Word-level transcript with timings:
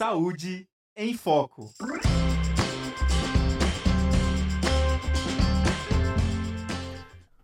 Saúde 0.00 0.66
em 0.96 1.12
Foco. 1.12 1.70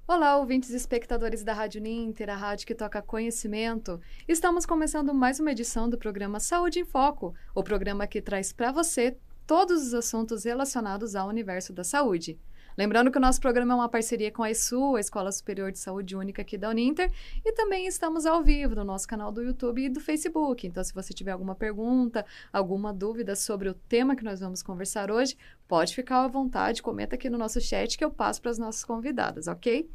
Olá, 0.08 0.38
ouvintes 0.38 0.70
e 0.70 0.76
espectadores 0.76 1.44
da 1.44 1.52
Rádio 1.52 1.82
Ninter, 1.82 2.30
a 2.30 2.34
rádio 2.34 2.66
que 2.66 2.74
toca 2.74 3.02
conhecimento. 3.02 4.00
Estamos 4.26 4.64
começando 4.64 5.12
mais 5.12 5.38
uma 5.38 5.52
edição 5.52 5.86
do 5.86 5.98
programa 5.98 6.40
Saúde 6.40 6.80
em 6.80 6.84
Foco, 6.86 7.34
o 7.54 7.62
programa 7.62 8.06
que 8.06 8.22
traz 8.22 8.54
para 8.54 8.72
você 8.72 9.18
todos 9.46 9.88
os 9.88 9.92
assuntos 9.92 10.44
relacionados 10.44 11.14
ao 11.14 11.28
universo 11.28 11.74
da 11.74 11.84
saúde. 11.84 12.40
Lembrando 12.76 13.10
que 13.10 13.16
o 13.16 13.20
nosso 13.20 13.40
programa 13.40 13.72
é 13.72 13.76
uma 13.76 13.88
parceria 13.88 14.30
com 14.30 14.42
a 14.42 14.50
ESU, 14.50 14.96
a 14.96 15.00
Escola 15.00 15.32
Superior 15.32 15.72
de 15.72 15.78
Saúde 15.78 16.14
Única 16.14 16.42
aqui 16.42 16.58
da 16.58 16.68
Uninter, 16.68 17.10
e 17.42 17.52
também 17.52 17.86
estamos 17.86 18.26
ao 18.26 18.42
vivo 18.42 18.74
no 18.74 18.84
nosso 18.84 19.08
canal 19.08 19.32
do 19.32 19.42
YouTube 19.42 19.82
e 19.82 19.88
do 19.88 19.98
Facebook. 19.98 20.66
Então, 20.66 20.84
se 20.84 20.92
você 20.92 21.14
tiver 21.14 21.30
alguma 21.30 21.54
pergunta, 21.54 22.26
alguma 22.52 22.92
dúvida 22.92 23.34
sobre 23.34 23.70
o 23.70 23.74
tema 23.74 24.14
que 24.14 24.22
nós 24.22 24.40
vamos 24.40 24.62
conversar 24.62 25.10
hoje, 25.10 25.38
pode 25.66 25.94
ficar 25.94 26.24
à 26.24 26.28
vontade, 26.28 26.82
comenta 26.82 27.14
aqui 27.14 27.30
no 27.30 27.38
nosso 27.38 27.60
chat 27.62 27.96
que 27.96 28.04
eu 28.04 28.10
passo 28.10 28.42
para 28.42 28.50
as 28.50 28.58
nossas 28.58 28.84
convidadas, 28.84 29.46
ok? 29.48 29.88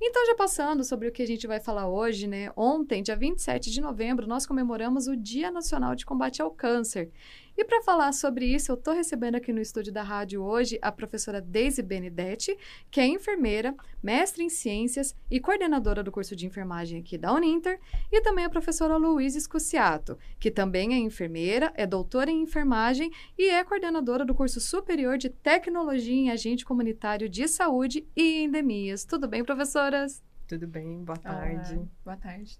Então, 0.00 0.24
já 0.26 0.34
passando 0.34 0.84
sobre 0.84 1.08
o 1.08 1.12
que 1.12 1.22
a 1.22 1.26
gente 1.26 1.46
vai 1.46 1.58
falar 1.58 1.88
hoje, 1.88 2.28
né? 2.28 2.52
Ontem, 2.54 3.02
dia 3.02 3.16
27 3.16 3.68
de 3.68 3.80
novembro, 3.80 4.28
nós 4.28 4.46
comemoramos 4.46 5.08
o 5.08 5.16
Dia 5.16 5.50
Nacional 5.50 5.96
de 5.96 6.06
Combate 6.06 6.40
ao 6.40 6.52
Câncer. 6.52 7.10
E 7.58 7.64
para 7.64 7.82
falar 7.82 8.12
sobre 8.12 8.46
isso, 8.46 8.70
eu 8.70 8.76
estou 8.76 8.94
recebendo 8.94 9.34
aqui 9.34 9.52
no 9.52 9.60
estúdio 9.60 9.92
da 9.92 10.00
rádio 10.00 10.40
hoje 10.40 10.78
a 10.80 10.92
professora 10.92 11.40
Daisy 11.40 11.82
Benedetti, 11.82 12.56
que 12.88 13.00
é 13.00 13.06
enfermeira, 13.08 13.74
mestre 14.00 14.44
em 14.44 14.48
ciências 14.48 15.12
e 15.28 15.40
coordenadora 15.40 16.04
do 16.04 16.12
curso 16.12 16.36
de 16.36 16.46
enfermagem 16.46 17.00
aqui 17.00 17.18
da 17.18 17.34
Uninter, 17.34 17.80
e 18.12 18.20
também 18.20 18.44
a 18.44 18.48
professora 18.48 18.96
Luísa 18.96 19.38
Escuciato, 19.38 20.16
que 20.38 20.52
também 20.52 20.94
é 20.94 20.98
enfermeira, 20.98 21.72
é 21.74 21.84
doutora 21.84 22.30
em 22.30 22.42
enfermagem 22.42 23.10
e 23.36 23.50
é 23.50 23.64
coordenadora 23.64 24.24
do 24.24 24.36
curso 24.36 24.60
superior 24.60 25.18
de 25.18 25.28
tecnologia 25.28 26.14
em 26.14 26.30
agente 26.30 26.64
comunitário 26.64 27.28
de 27.28 27.48
saúde 27.48 28.06
e 28.14 28.44
endemias. 28.44 29.04
Tudo 29.04 29.26
bem, 29.26 29.42
professoras? 29.42 30.22
Tudo 30.46 30.68
bem, 30.68 31.02
boa 31.02 31.18
tarde. 31.18 31.74
Olá. 31.74 31.88
Boa 32.04 32.16
tarde. 32.18 32.56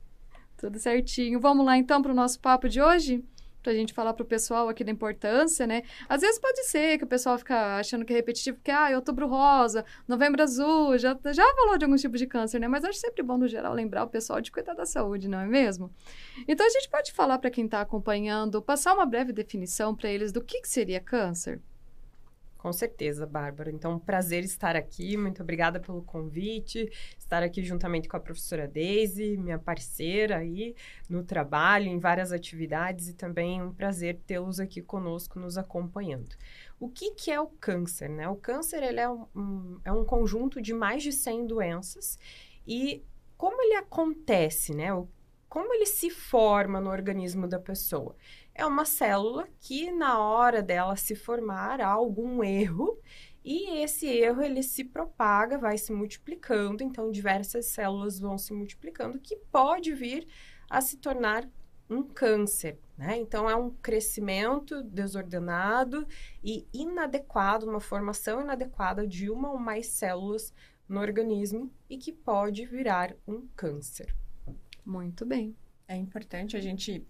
Tudo 0.57 0.77
certinho. 0.77 1.39
Vamos 1.39 1.65
lá 1.65 1.79
então 1.79 2.03
para 2.03 2.11
o 2.11 2.17
nosso 2.17 2.41
papo 2.41 2.69
de 2.69 2.83
hoje? 2.83 3.25
Para 3.69 3.75
a 3.75 3.77
gente 3.77 3.93
falar 3.93 4.15
para 4.15 4.23
o 4.23 4.27
pessoal 4.27 4.67
aqui 4.71 4.83
da 4.83 4.91
importância, 4.91 5.67
né? 5.67 5.83
Às 6.09 6.23
vezes 6.23 6.39
pode 6.39 6.65
ser 6.65 6.97
que 6.97 7.05
o 7.05 7.07
pessoal 7.07 7.37
fica 7.37 7.77
achando 7.77 8.03
que 8.03 8.15
é 8.15 8.17
repetitivo, 8.17 8.57
porque, 8.57 8.71
ah, 8.71 8.93
outubro 8.95 9.29
rosa, 9.29 9.85
novembro 10.07 10.43
azul, 10.43 10.97
já, 10.97 11.19
já 11.27 11.55
falou 11.55 11.77
de 11.77 11.85
alguns 11.85 12.01
tipos 12.01 12.19
de 12.19 12.27
câncer, 12.27 12.59
né? 12.59 12.67
Mas 12.67 12.83
acho 12.83 12.99
sempre 12.99 13.23
bom, 13.23 13.37
no 13.37 13.47
geral, 13.47 13.75
lembrar 13.75 14.05
o 14.05 14.09
pessoal 14.09 14.41
de 14.41 14.51
cuidar 14.51 14.73
da 14.73 14.87
saúde, 14.87 15.29
não 15.29 15.39
é 15.39 15.47
mesmo? 15.47 15.91
Então, 16.47 16.67
a 16.67 16.71
gente 16.71 16.89
pode 16.89 17.13
falar 17.13 17.39
para 17.39 17.51
quem 17.51 17.67
está 17.67 17.83
acompanhando, 17.83 18.63
passar 18.63 18.95
uma 18.95 19.05
breve 19.05 19.35
definição 19.35 19.95
para 19.95 20.09
eles 20.09 20.33
do 20.33 20.43
que, 20.43 20.63
que 20.63 20.69
seria 20.69 20.99
câncer? 20.99 21.61
Com 22.59 22.73
certeza, 22.73 23.25
Bárbara. 23.25 23.71
Então, 23.71 24.01
prazer 24.01 24.43
estar 24.43 24.75
aqui. 24.75 25.17
Muito 25.17 25.43
obrigada 25.45 25.79
pelo 25.79 26.03
convite. 26.03 26.91
Estar 27.17 27.41
aqui 27.41 27.63
juntamente 27.63 28.09
com 28.09 28.17
a 28.17 28.21
professora 28.21 28.67
Daisy, 28.67 29.37
minha 29.37 29.61
parceira 29.61 30.39
aí 30.39 30.75
no 31.09 31.23
trabalho, 31.23 31.87
em 31.87 32.01
várias 32.01 32.33
atividades 32.33 33.09
e 33.09 33.15
também 33.15 33.63
um 33.63 33.73
prazer 33.73 34.19
tê-los 34.27 34.59
aqui 34.59 34.83
conosco, 34.83 35.39
nos 35.39 35.57
acompanhando. 35.57 36.35
O 36.81 36.89
que, 36.89 37.13
que 37.13 37.31
é 37.31 37.41
o 37.41 37.47
câncer? 37.47 38.11
Né? 38.11 38.29
O 38.29 38.35
câncer 38.35 38.83
ele 38.83 38.99
é, 38.99 39.09
um, 39.09 39.27
um, 39.37 39.81
é 39.85 39.93
um 39.93 40.05
conjunto 40.05 40.61
de 40.61 40.75
mais 40.75 41.05
de 41.05 41.13
100 41.13 41.47
doenças 41.47 42.19
e 42.67 43.05
como 43.37 43.63
ele 43.63 43.77
acontece, 43.77 44.75
né? 44.75 44.93
O, 44.93 45.09
como 45.49 45.73
ele 45.73 45.87
se 45.87 46.11
forma 46.11 46.81
no 46.81 46.91
organismo 46.91 47.47
da 47.47 47.59
pessoa? 47.59 48.17
É 48.59 48.67
uma 48.67 48.85
célula 48.85 49.49
que 49.61 49.93
na 49.93 50.19
hora 50.19 50.61
dela 50.61 50.97
se 50.97 51.15
formar 51.15 51.81
há 51.81 51.87
algum 51.87 52.43
erro 52.43 53.01
e 53.45 53.79
esse 53.85 54.07
erro 54.09 54.43
ele 54.43 54.65
se 54.65 54.85
propaga, 54.85 55.57
vai 55.57 55.79
se 55.79 55.93
multiplicando, 55.93 56.83
então 56.83 57.09
diversas 57.09 57.67
células 57.67 58.19
vão 58.19 58.37
se 58.37 58.53
multiplicando 58.53 59.21
que 59.21 59.37
pode 59.37 59.95
vir 59.95 60.27
a 60.69 60.81
se 60.81 60.97
tornar 60.97 61.49
um 61.89 62.03
câncer, 62.03 62.81
né? 62.97 63.17
Então 63.17 63.49
é 63.49 63.55
um 63.55 63.71
crescimento 63.71 64.83
desordenado 64.83 66.05
e 66.43 66.67
inadequado, 66.75 67.65
uma 67.65 67.81
formação 67.81 68.41
inadequada 68.41 69.07
de 69.07 69.31
uma 69.31 69.53
ou 69.53 69.59
mais 69.59 69.87
células 69.87 70.53
no 70.89 71.01
organismo 71.01 71.73
e 71.89 71.97
que 71.97 72.13
pode 72.13 72.67
virar 72.67 73.15
um 73.27 73.47
câncer. 73.55 74.13
Muito 74.85 75.25
bem. 75.25 75.57
É 75.87 75.95
importante 75.97 76.57
a 76.57 76.61
gente 76.61 77.07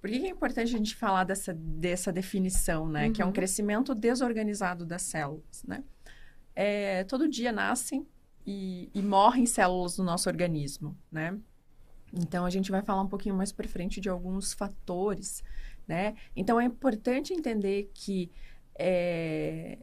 por 0.00 0.08
que 0.08 0.16
é 0.16 0.28
importante 0.28 0.74
a 0.74 0.78
gente 0.78 0.96
falar 0.96 1.24
dessa, 1.24 1.52
dessa 1.52 2.10
definição, 2.10 2.88
né? 2.88 3.06
Uhum. 3.06 3.12
Que 3.12 3.20
é 3.20 3.24
um 3.24 3.28
uhum. 3.28 3.34
crescimento 3.34 3.94
desorganizado 3.94 4.86
das 4.86 5.02
células, 5.02 5.62
né? 5.66 5.84
É, 6.56 7.04
todo 7.04 7.28
dia 7.28 7.52
nascem 7.52 8.06
e, 8.46 8.90
e, 8.94 9.02
morrem 9.02 9.44
células 9.46 9.98
no 9.98 10.04
nosso 10.04 10.28
organismo, 10.28 10.96
né? 11.12 11.38
Então, 12.12 12.44
a 12.44 12.50
gente 12.50 12.70
vai 12.70 12.82
falar 12.82 13.02
um 13.02 13.08
pouquinho 13.08 13.34
mais 13.34 13.52
para 13.52 13.68
frente 13.68 14.00
de 14.00 14.08
alguns 14.08 14.52
fatores, 14.52 15.44
né? 15.86 16.14
Então, 16.34 16.58
é 16.58 16.64
importante 16.64 17.34
entender 17.34 17.90
que, 17.94 18.30
é, 18.78 19.78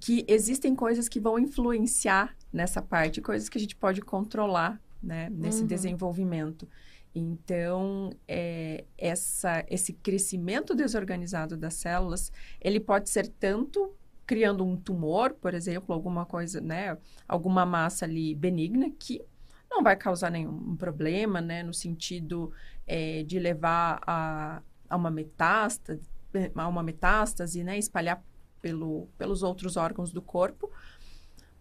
que 0.00 0.24
existem 0.26 0.74
coisas 0.74 1.08
que 1.08 1.20
vão 1.20 1.38
influenciar 1.38 2.34
nessa 2.52 2.80
parte, 2.80 3.20
coisas 3.20 3.48
que 3.48 3.58
a 3.58 3.60
gente 3.60 3.76
pode 3.76 4.00
controlar, 4.00 4.80
né? 5.02 5.28
Nesse 5.30 5.60
uhum. 5.60 5.66
desenvolvimento. 5.66 6.66
Então, 7.14 8.10
é, 8.28 8.84
essa, 8.96 9.64
esse 9.68 9.92
crescimento 9.92 10.74
desorganizado 10.74 11.56
das 11.56 11.74
células, 11.74 12.32
ele 12.60 12.78
pode 12.78 13.10
ser 13.10 13.26
tanto 13.28 13.94
criando 14.26 14.64
um 14.64 14.76
tumor, 14.76 15.32
por 15.34 15.54
exemplo, 15.54 15.92
alguma 15.92 16.24
coisa, 16.24 16.60
né, 16.60 16.96
alguma 17.26 17.66
massa 17.66 18.04
ali 18.04 18.32
benigna 18.32 18.88
que 18.96 19.20
não 19.68 19.82
vai 19.82 19.96
causar 19.96 20.30
nenhum 20.30 20.76
problema, 20.76 21.40
né, 21.40 21.64
no 21.64 21.74
sentido 21.74 22.52
é, 22.86 23.24
de 23.24 23.40
levar 23.40 24.00
a, 24.06 24.62
a 24.88 24.96
uma 24.96 25.10
metástase, 25.10 26.08
a 26.54 26.68
uma 26.68 26.82
metástase, 26.82 27.64
né, 27.64 27.76
espalhar 27.76 28.22
pelo, 28.62 29.08
pelos 29.18 29.42
outros 29.42 29.76
órgãos 29.76 30.12
do 30.12 30.22
corpo, 30.22 30.70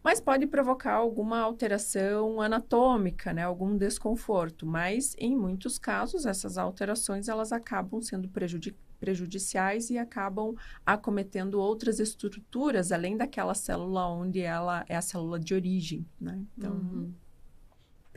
mas 0.04 0.22
pode 0.22 0.48
provocar 0.48 0.94
alguma 0.94 1.40
alteração 1.40 2.42
anatômica, 2.42 3.34
né, 3.34 3.44
algum 3.44 3.78
desconforto. 3.78 4.66
Mas 4.66 5.16
em 5.18 5.36
muitos 5.36 5.78
casos 5.78 6.26
essas 6.26 6.58
alterações 6.58 7.28
elas 7.28 7.52
acabam 7.52 8.02
sendo 8.02 8.28
prejudic 8.30 8.76
prejudiciais 9.00 9.90
e 9.90 9.98
acabam 9.98 10.54
acometendo 10.86 11.56
outras 11.56 12.02
estruturas 12.02 12.92
além 12.92 13.16
daquela 13.16 13.54
célula 13.54 14.06
onde 14.08 14.42
ela 14.42 14.84
é 14.90 14.96
a 14.98 15.02
célula 15.02 15.40
de 15.40 15.54
origem, 15.54 16.06
né? 16.20 16.44
Então 16.58 16.74
uhum. 16.74 17.14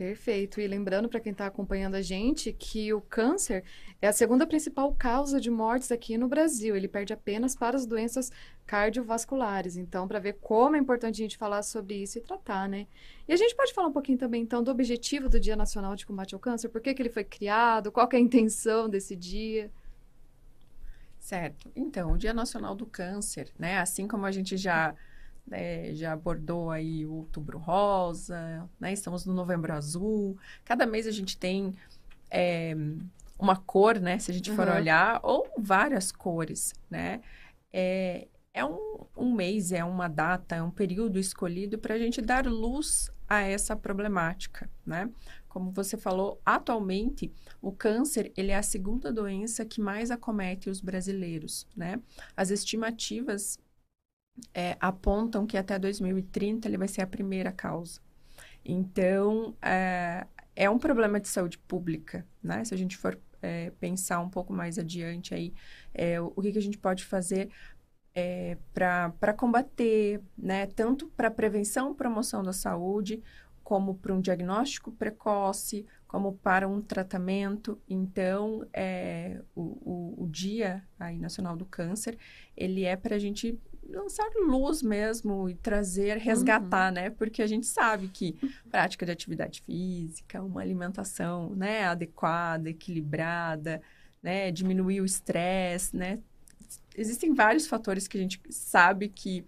Perfeito. 0.02 0.60
E 0.60 0.66
lembrando 0.66 1.08
para 1.08 1.20
quem 1.20 1.30
está 1.30 1.46
acompanhando 1.46 1.94
a 1.94 2.02
gente 2.02 2.52
que 2.52 2.92
o 2.92 3.00
câncer 3.00 3.62
é 4.00 4.08
a 4.08 4.12
segunda 4.12 4.44
principal 4.44 4.92
causa 4.92 5.40
de 5.40 5.48
mortes 5.48 5.92
aqui 5.92 6.18
no 6.18 6.26
Brasil. 6.26 6.74
Ele 6.74 6.88
perde 6.88 7.12
apenas 7.12 7.54
para 7.54 7.76
as 7.76 7.86
doenças 7.86 8.32
cardiovasculares. 8.66 9.76
Então, 9.76 10.08
para 10.08 10.18
ver 10.18 10.38
como 10.40 10.74
é 10.74 10.78
importante 10.80 11.22
a 11.22 11.24
gente 11.24 11.38
falar 11.38 11.62
sobre 11.62 12.02
isso 12.02 12.18
e 12.18 12.20
tratar, 12.20 12.68
né? 12.68 12.88
E 13.28 13.32
a 13.32 13.36
gente 13.36 13.54
pode 13.54 13.72
falar 13.72 13.86
um 13.86 13.92
pouquinho 13.92 14.18
também, 14.18 14.42
então, 14.42 14.60
do 14.60 14.72
objetivo 14.72 15.28
do 15.28 15.38
Dia 15.38 15.54
Nacional 15.54 15.94
de 15.94 16.04
Combate 16.04 16.34
ao 16.34 16.40
Câncer, 16.40 16.68
por 16.68 16.80
que, 16.80 16.92
que 16.92 17.00
ele 17.00 17.08
foi 17.08 17.22
criado, 17.22 17.92
qual 17.92 18.08
é 18.12 18.16
a 18.16 18.20
intenção 18.20 18.88
desse 18.88 19.14
dia? 19.14 19.70
Certo. 21.20 21.70
Então, 21.76 22.10
o 22.10 22.18
Dia 22.18 22.34
Nacional 22.34 22.74
do 22.74 22.86
Câncer, 22.86 23.52
né? 23.56 23.78
Assim 23.78 24.08
como 24.08 24.26
a 24.26 24.32
gente 24.32 24.56
já 24.56 24.96
né, 25.46 25.94
já 25.94 26.12
abordou 26.12 26.70
aí 26.70 27.04
o 27.04 27.14
outubro 27.14 27.58
rosa, 27.58 28.68
né? 28.78 28.92
Estamos 28.92 29.26
no 29.26 29.34
novembro 29.34 29.72
azul. 29.72 30.36
Cada 30.64 30.86
mês 30.86 31.06
a 31.06 31.10
gente 31.10 31.36
tem 31.36 31.74
é, 32.30 32.74
uma 33.38 33.56
cor, 33.56 33.98
né? 33.98 34.18
Se 34.18 34.30
a 34.30 34.34
gente 34.34 34.50
for 34.52 34.68
uhum. 34.68 34.74
olhar, 34.74 35.20
ou 35.22 35.46
várias 35.58 36.12
cores, 36.12 36.72
né? 36.90 37.20
É, 37.72 38.28
é 38.54 38.64
um, 38.64 39.06
um 39.16 39.34
mês, 39.34 39.72
é 39.72 39.84
uma 39.84 40.08
data, 40.08 40.56
é 40.56 40.62
um 40.62 40.70
período 40.70 41.18
escolhido 41.18 41.78
para 41.78 41.94
a 41.94 41.98
gente 41.98 42.20
dar 42.20 42.46
luz 42.46 43.10
a 43.28 43.40
essa 43.40 43.74
problemática, 43.74 44.70
né? 44.84 45.10
Como 45.48 45.70
você 45.70 45.96
falou, 45.96 46.40
atualmente 46.44 47.32
o 47.60 47.72
câncer 47.72 48.32
ele 48.36 48.52
é 48.52 48.56
a 48.56 48.62
segunda 48.62 49.12
doença 49.12 49.64
que 49.64 49.80
mais 49.80 50.10
acomete 50.10 50.68
os 50.68 50.80
brasileiros, 50.80 51.66
né? 51.76 52.00
As 52.36 52.50
estimativas 52.50 53.58
é, 54.54 54.76
apontam 54.80 55.46
que 55.46 55.56
até 55.56 55.78
2030 55.78 56.68
ele 56.68 56.78
vai 56.78 56.88
ser 56.88 57.02
a 57.02 57.06
primeira 57.06 57.52
causa. 57.52 58.00
Então, 58.64 59.56
é, 59.60 60.26
é 60.54 60.70
um 60.70 60.78
problema 60.78 61.20
de 61.20 61.28
saúde 61.28 61.58
pública, 61.58 62.26
né? 62.42 62.64
Se 62.64 62.74
a 62.74 62.76
gente 62.76 62.96
for 62.96 63.18
é, 63.40 63.70
pensar 63.80 64.20
um 64.20 64.28
pouco 64.28 64.52
mais 64.52 64.78
adiante 64.78 65.34
aí, 65.34 65.52
é, 65.92 66.20
o, 66.20 66.32
o 66.36 66.42
que, 66.42 66.52
que 66.52 66.58
a 66.58 66.62
gente 66.62 66.78
pode 66.78 67.04
fazer 67.04 67.50
é, 68.14 68.56
para 68.72 69.32
combater, 69.34 70.20
né? 70.36 70.66
Tanto 70.66 71.08
para 71.08 71.30
prevenção 71.30 71.92
e 71.92 71.94
promoção 71.94 72.42
da 72.42 72.52
saúde, 72.52 73.22
como 73.64 73.94
para 73.94 74.14
um 74.14 74.20
diagnóstico 74.20 74.92
precoce, 74.92 75.86
como 76.06 76.34
para 76.34 76.68
um 76.68 76.80
tratamento. 76.80 77.80
Então, 77.88 78.66
é, 78.72 79.40
o, 79.54 79.62
o, 79.62 80.24
o 80.24 80.28
Dia 80.28 80.84
aí, 80.98 81.18
Nacional 81.18 81.56
do 81.56 81.64
Câncer, 81.64 82.18
ele 82.56 82.84
é 82.84 82.96
para 82.96 83.16
a 83.16 83.18
gente 83.18 83.58
lançar 83.92 84.28
luz 84.46 84.82
mesmo 84.82 85.48
e 85.48 85.54
trazer, 85.54 86.16
resgatar, 86.18 86.88
uhum. 86.88 86.94
né? 86.94 87.10
Porque 87.10 87.42
a 87.42 87.46
gente 87.46 87.66
sabe 87.66 88.08
que 88.08 88.34
prática 88.70 89.06
de 89.06 89.12
atividade 89.12 89.62
física, 89.62 90.42
uma 90.42 90.60
alimentação, 90.60 91.54
né, 91.54 91.84
adequada, 91.84 92.70
equilibrada, 92.70 93.82
né, 94.22 94.50
diminuir 94.50 95.00
o 95.00 95.04
estresse, 95.04 95.96
né? 95.96 96.18
Existem 96.96 97.34
vários 97.34 97.66
fatores 97.66 98.06
que 98.08 98.16
a 98.16 98.20
gente 98.20 98.40
sabe 98.50 99.08
que 99.08 99.44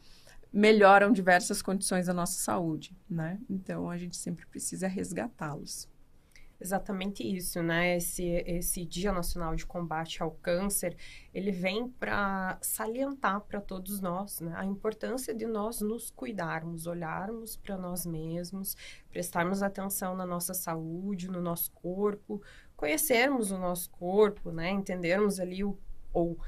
melhoram 0.53 1.13
diversas 1.13 1.61
condições 1.61 2.07
da 2.07 2.15
nossa 2.15 2.39
saúde, 2.39 2.97
né? 3.09 3.39
Então 3.51 3.91
a 3.91 3.99
gente 3.99 4.17
sempre 4.17 4.47
precisa 4.47 4.87
resgatá-los. 4.87 5.89
Exatamente 6.65 7.23
isso, 7.23 7.63
né? 7.63 7.99
Esse, 7.99 8.25
esse 8.25 8.87
Dia 8.87 9.13
Nacional 9.13 9.55
de 9.55 9.67
Combate 9.67 10.23
ao 10.23 10.31
Câncer, 10.31 10.97
ele 11.35 11.53
vem 11.53 11.87
para 11.87 12.57
salientar 12.63 13.43
para 13.43 13.61
todos 13.61 14.01
nós 14.01 14.41
né? 14.41 14.55
a 14.57 14.65
importância 14.65 15.35
de 15.35 15.45
nós 15.45 15.83
nos 15.83 16.11
cuidarmos, 16.11 16.87
olharmos 16.87 17.55
para 17.55 17.77
nós 17.77 18.07
mesmos, 18.07 18.79
prestarmos 19.11 19.63
atenção 19.63 20.17
na 20.17 20.25
nossa 20.25 20.55
saúde, 20.55 21.29
no 21.29 21.43
nosso 21.43 21.71
corpo, 21.73 22.41
conhecermos 22.75 23.51
o 23.51 23.59
nosso 23.59 23.91
corpo, 23.91 24.51
né? 24.51 24.71
Entendermos 24.71 25.39
ali 25.39 25.63
o, 25.63 25.79
ou 26.15 26.39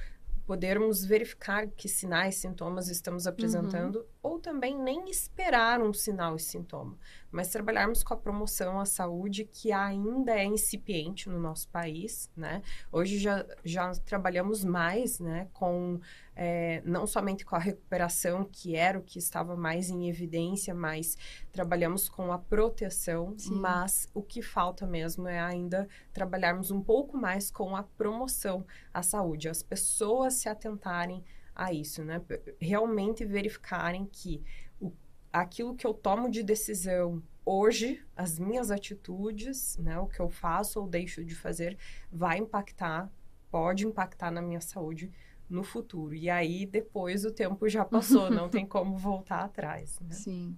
podermos 0.46 1.04
verificar 1.04 1.66
que 1.66 1.90
sinais, 1.90 2.36
sintomas 2.36 2.88
estamos 2.88 3.26
apresentando, 3.26 3.96
uhum. 3.96 4.06
Ou 4.26 4.40
também 4.40 4.76
nem 4.76 5.08
esperar 5.08 5.80
um 5.80 5.92
sinal 5.92 6.34
e 6.34 6.40
sintoma, 6.40 6.98
mas 7.30 7.48
trabalharmos 7.48 8.02
com 8.02 8.12
a 8.12 8.16
promoção 8.16 8.80
à 8.80 8.84
saúde 8.84 9.44
que 9.44 9.70
ainda 9.70 10.32
é 10.32 10.44
incipiente 10.44 11.28
no 11.28 11.38
nosso 11.38 11.68
país, 11.68 12.28
né? 12.36 12.60
Hoje 12.90 13.18
já, 13.18 13.46
já 13.64 13.92
trabalhamos 14.04 14.64
mais, 14.64 15.20
né, 15.20 15.48
com 15.52 16.00
é, 16.34 16.82
não 16.84 17.06
somente 17.06 17.46
com 17.46 17.54
a 17.54 17.58
recuperação, 17.58 18.44
que 18.44 18.74
era 18.74 18.98
o 18.98 19.02
que 19.02 19.18
estava 19.18 19.56
mais 19.56 19.88
em 19.88 20.08
evidência, 20.08 20.74
mas 20.74 21.16
trabalhamos 21.52 22.08
com 22.08 22.32
a 22.32 22.38
proteção, 22.38 23.32
Sim. 23.38 23.54
mas 23.54 24.08
o 24.12 24.22
que 24.22 24.42
falta 24.42 24.86
mesmo 24.86 25.28
é 25.28 25.38
ainda 25.38 25.88
trabalharmos 26.12 26.70
um 26.70 26.82
pouco 26.82 27.16
mais 27.16 27.50
com 27.50 27.76
a 27.76 27.84
promoção 27.84 28.66
à 28.92 29.02
saúde, 29.02 29.48
as 29.48 29.62
pessoas 29.62 30.34
se 30.34 30.48
atentarem 30.48 31.24
a 31.56 31.72
isso, 31.72 32.04
né? 32.04 32.20
Realmente 32.60 33.24
verificarem 33.24 34.04
que 34.04 34.44
o, 34.78 34.92
aquilo 35.32 35.74
que 35.74 35.86
eu 35.86 35.94
tomo 35.94 36.30
de 36.30 36.42
decisão 36.42 37.22
hoje, 37.44 38.04
as 38.14 38.38
minhas 38.38 38.70
atitudes, 38.70 39.78
né, 39.78 39.98
o 39.98 40.06
que 40.06 40.20
eu 40.20 40.28
faço 40.28 40.80
ou 40.80 40.88
deixo 40.88 41.24
de 41.24 41.34
fazer, 41.34 41.78
vai 42.10 42.38
impactar, 42.38 43.10
pode 43.50 43.86
impactar 43.86 44.32
na 44.32 44.42
minha 44.42 44.60
saúde 44.60 45.10
no 45.48 45.62
futuro. 45.62 46.14
E 46.14 46.28
aí, 46.28 46.66
depois, 46.66 47.24
o 47.24 47.30
tempo 47.30 47.68
já 47.68 47.84
passou, 47.84 48.28
não 48.30 48.48
tem 48.48 48.66
como 48.66 48.96
voltar 48.96 49.44
atrás. 49.44 49.98
Né? 50.00 50.12
Sim. 50.12 50.56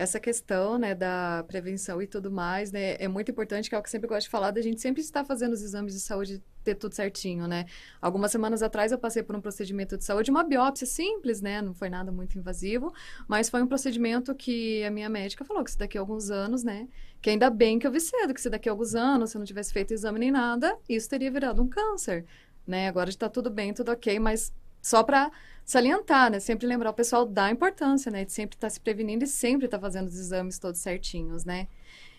Essa 0.00 0.18
questão, 0.18 0.78
né, 0.78 0.94
da 0.94 1.44
prevenção 1.46 2.00
e 2.00 2.06
tudo 2.06 2.30
mais, 2.30 2.72
né, 2.72 2.96
é 2.98 3.06
muito 3.06 3.30
importante, 3.30 3.68
que 3.68 3.74
é 3.74 3.78
o 3.78 3.82
que 3.82 3.90
sempre 3.90 4.08
gosto 4.08 4.22
de 4.22 4.30
falar, 4.30 4.50
da 4.50 4.62
gente 4.62 4.80
sempre 4.80 5.02
estar 5.02 5.26
fazendo 5.26 5.52
os 5.52 5.60
exames 5.60 5.92
de 5.92 6.00
saúde, 6.00 6.42
ter 6.64 6.74
tudo 6.74 6.94
certinho, 6.94 7.46
né. 7.46 7.66
Algumas 8.00 8.32
semanas 8.32 8.62
atrás 8.62 8.92
eu 8.92 8.98
passei 8.98 9.22
por 9.22 9.36
um 9.36 9.42
procedimento 9.42 9.98
de 9.98 10.04
saúde, 10.04 10.30
uma 10.30 10.42
biópsia 10.42 10.86
simples, 10.86 11.42
né, 11.42 11.60
não 11.60 11.74
foi 11.74 11.90
nada 11.90 12.10
muito 12.10 12.38
invasivo, 12.38 12.90
mas 13.28 13.50
foi 13.50 13.60
um 13.60 13.66
procedimento 13.66 14.34
que 14.34 14.82
a 14.84 14.90
minha 14.90 15.10
médica 15.10 15.44
falou 15.44 15.62
que 15.62 15.70
se 15.70 15.76
daqui 15.76 15.98
a 15.98 16.00
alguns 16.00 16.30
anos, 16.30 16.64
né, 16.64 16.88
que 17.20 17.28
ainda 17.28 17.50
bem 17.50 17.78
que 17.78 17.86
eu 17.86 17.92
vi 17.92 18.00
cedo, 18.00 18.32
que 18.32 18.40
se 18.40 18.48
daqui 18.48 18.70
a 18.70 18.72
alguns 18.72 18.94
anos, 18.94 19.28
se 19.28 19.36
eu 19.36 19.40
não 19.40 19.46
tivesse 19.46 19.70
feito 19.70 19.92
exame 19.92 20.18
nem 20.18 20.30
nada, 20.30 20.78
isso 20.88 21.10
teria 21.10 21.30
virado 21.30 21.60
um 21.60 21.68
câncer, 21.68 22.24
né? 22.66 22.88
Agora 22.88 23.10
está 23.10 23.28
tudo 23.28 23.50
bem, 23.50 23.74
tudo 23.74 23.92
ok, 23.92 24.18
mas 24.18 24.50
só 24.80 25.02
para 25.02 25.30
salientar, 25.64 26.30
né? 26.30 26.40
Sempre 26.40 26.66
lembrar 26.66 26.90
o 26.90 26.94
pessoal 26.94 27.24
da 27.24 27.50
importância, 27.50 28.10
né? 28.10 28.24
De 28.24 28.32
sempre 28.32 28.56
estar 28.56 28.66
tá 28.66 28.70
se 28.70 28.80
prevenindo 28.80 29.24
e 29.24 29.26
sempre 29.26 29.66
estar 29.66 29.78
tá 29.78 29.82
fazendo 29.82 30.08
os 30.08 30.18
exames 30.18 30.58
todos 30.58 30.80
certinhos, 30.80 31.44
né? 31.44 31.68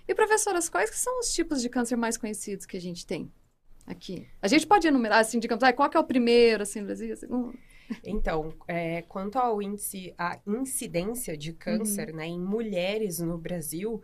E, 0.08 0.16
professoras, 0.16 0.70
quais 0.70 0.90
que 0.90 0.98
são 0.98 1.20
os 1.20 1.34
tipos 1.34 1.62
de 1.62 1.70
câncer 1.70 1.96
mais 1.96 2.18
conhecidos 2.18 2.66
que 2.66 2.78
a 2.78 2.82
gente 2.82 3.06
tem 3.06 3.32
aqui? 3.86 4.28
A 4.42 4.48
gente 4.48 4.66
pode 4.66 4.88
enumerar, 4.88 5.20
assim, 5.20 5.40
digamos, 5.40 5.64
ah, 5.64 5.74
qual 5.74 5.90
que 5.90 5.98
é 5.98 6.00
o 6.00 6.04
primeiro, 6.04 6.64
assim, 6.64 6.80
no 6.80 6.88
Brasil, 6.88 7.16
segundo? 7.16 7.58
Então, 8.04 8.54
é, 8.68 9.02
quanto 9.04 9.38
ao 9.38 9.62
índice, 9.62 10.14
a 10.18 10.40
incidência 10.48 11.38
de 11.38 11.54
câncer, 11.54 12.10
uhum. 12.10 12.16
né, 12.16 12.28
em 12.28 12.40
mulheres 12.40 13.20
no 13.20 13.38
Brasil, 13.38 14.02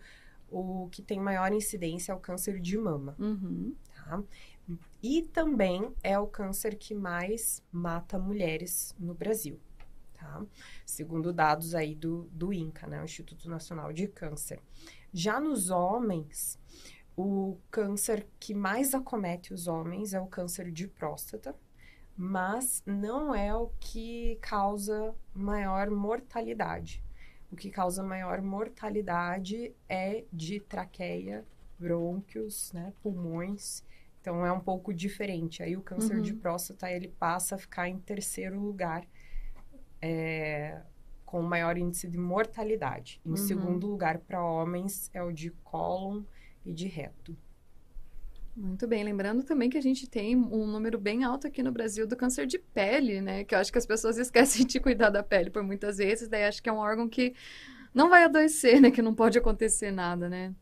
o 0.50 0.90
que 0.92 1.02
tem 1.02 1.20
maior 1.20 1.52
incidência 1.54 2.12
é 2.12 2.16
o 2.16 2.20
câncer 2.20 2.60
de 2.60 2.78
mama, 2.78 3.16
uhum. 3.20 3.74
tá? 3.96 4.24
E 5.02 5.22
também 5.22 5.94
é 6.04 6.18
o 6.20 6.28
câncer 6.28 6.76
que 6.76 6.94
mais 6.94 7.64
mata 7.72 8.20
mulheres 8.20 8.96
no 9.00 9.14
Brasil, 9.14 9.60
tá? 10.14 10.44
Segundo 10.86 11.32
dados 11.32 11.74
aí 11.74 11.96
do, 11.96 12.24
do 12.32 12.52
INCA, 12.52 12.88
né? 12.88 13.02
O 13.02 13.06
Instituto 13.06 13.50
Nacional 13.50 13.94
de 13.94 14.08
Câncer. 14.08 14.60
Já 15.14 15.40
nos 15.40 15.70
homens, 15.70 16.60
o 17.16 17.58
câncer 17.72 18.28
que 18.40 18.54
mais 18.54 18.94
acomete 18.94 19.54
os 19.54 19.68
homens 19.68 20.14
é 20.14 20.20
o 20.20 20.28
câncer 20.28 20.72
de 20.72 20.88
próstata, 20.88 21.56
mas 22.16 22.84
não 22.86 23.34
é 23.34 23.56
o 23.56 23.72
que 23.80 24.38
causa 24.42 25.16
maior 25.34 25.90
mortalidade. 25.90 27.04
O 27.52 27.56
que 27.56 27.70
causa 27.70 28.04
maior 28.04 28.42
mortalidade 28.42 29.74
é 29.88 30.26
de 30.34 30.60
traqueia, 30.60 31.46
brônquios, 31.80 32.74
né, 32.74 32.94
pulmões 33.02 33.84
então 34.28 34.46
é 34.46 34.52
um 34.52 34.60
pouco 34.60 34.94
diferente. 34.94 35.64
Aí 35.64 35.78
o 35.78 35.82
câncer 35.82 36.18
uhum. 36.18 36.22
de 36.22 36.34
próstata 36.34 36.92
ele 36.92 37.08
passa 37.08 37.56
a 37.56 37.58
ficar 37.58 37.88
em 37.88 37.98
terceiro 37.98 38.60
lugar 38.60 39.08
é, 40.02 40.82
com 41.26 41.42
maior 41.42 41.78
índice 41.78 42.10
de 42.10 42.18
mortalidade. 42.18 43.22
Em 43.26 43.30
uhum. 43.30 43.38
segundo 43.38 43.88
lugar 43.88 44.20
para 44.20 44.44
homens 44.44 45.10
é 45.14 45.24
o 45.24 45.32
de 45.32 45.50
cólon 45.64 46.24
e 46.66 46.74
de 46.74 46.90
reto. 46.90 47.38
Muito 48.54 48.86
bem, 48.86 49.02
lembrando 49.02 49.44
também 49.44 49.70
que 49.70 49.78
a 49.78 49.82
gente 49.82 50.10
tem 50.10 50.36
um 50.36 50.68
número 50.68 51.00
bem 51.00 51.24
alto 51.24 51.48
aqui 51.48 51.64
no 51.64 51.72
Brasil 51.72 52.06
do 52.06 52.18
câncer 52.18 52.46
de 52.46 52.60
pele, 52.60 53.22
né? 53.22 53.46
Que 53.46 53.56
eu 53.56 53.60
acho 53.60 53.72
que 53.72 53.78
as 53.78 53.86
pessoas 53.86 54.18
esquecem 54.20 54.66
de 54.66 54.78
cuidar 54.78 55.10
da 55.10 55.24
pele 55.24 55.50
por 55.50 55.64
muitas 55.64 56.00
vezes, 56.00 56.28
daí 56.28 56.44
acho 56.44 56.62
que 56.62 56.68
é 56.68 56.74
um 56.74 56.80
órgão 56.80 57.08
que 57.08 57.34
não 57.94 58.10
vai 58.10 58.26
adoecer, 58.26 58.82
né? 58.82 58.92
Que 58.92 59.02
não 59.02 59.16
pode 59.16 59.38
acontecer 59.38 59.92
nada, 59.92 60.28
né? 60.28 60.54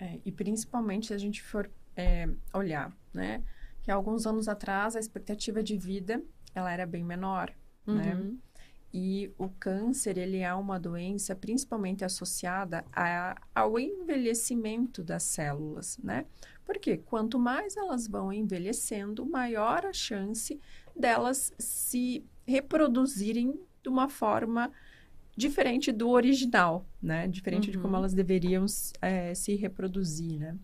É, 0.00 0.18
e 0.24 0.32
principalmente 0.32 1.08
se 1.08 1.14
a 1.14 1.18
gente 1.18 1.42
for 1.42 1.70
é, 1.98 2.28
olhar, 2.54 2.96
né? 3.12 3.42
Que 3.82 3.90
alguns 3.90 4.24
anos 4.24 4.48
atrás 4.48 4.94
a 4.94 5.00
expectativa 5.00 5.62
de 5.62 5.76
vida 5.76 6.22
ela 6.54 6.72
era 6.72 6.86
bem 6.86 7.04
menor, 7.04 7.52
né? 7.84 8.14
uhum. 8.14 8.24
né? 8.24 8.36
E 8.94 9.30
o 9.36 9.50
câncer, 9.50 10.16
ele 10.16 10.38
é 10.38 10.54
uma 10.54 10.80
doença 10.80 11.36
principalmente 11.36 12.06
associada 12.06 12.86
a, 12.90 13.36
ao 13.54 13.78
envelhecimento 13.78 15.02
das 15.02 15.24
células, 15.24 15.98
né? 16.02 16.24
Porque 16.64 16.96
quanto 16.96 17.38
mais 17.38 17.76
elas 17.76 18.06
vão 18.08 18.32
envelhecendo, 18.32 19.26
maior 19.26 19.84
a 19.84 19.92
chance 19.92 20.58
delas 20.96 21.52
se 21.58 22.24
reproduzirem 22.46 23.60
de 23.82 23.90
uma 23.90 24.08
forma 24.08 24.72
diferente 25.36 25.92
do 25.92 26.08
original, 26.08 26.86
né? 27.00 27.28
Diferente 27.28 27.66
uhum. 27.66 27.72
de 27.72 27.78
como 27.78 27.92
uhum. 27.92 27.98
elas 27.98 28.14
deveriam 28.14 28.64
é, 29.02 29.34
se 29.34 29.54
reproduzir, 29.54 30.38
né? 30.38 30.56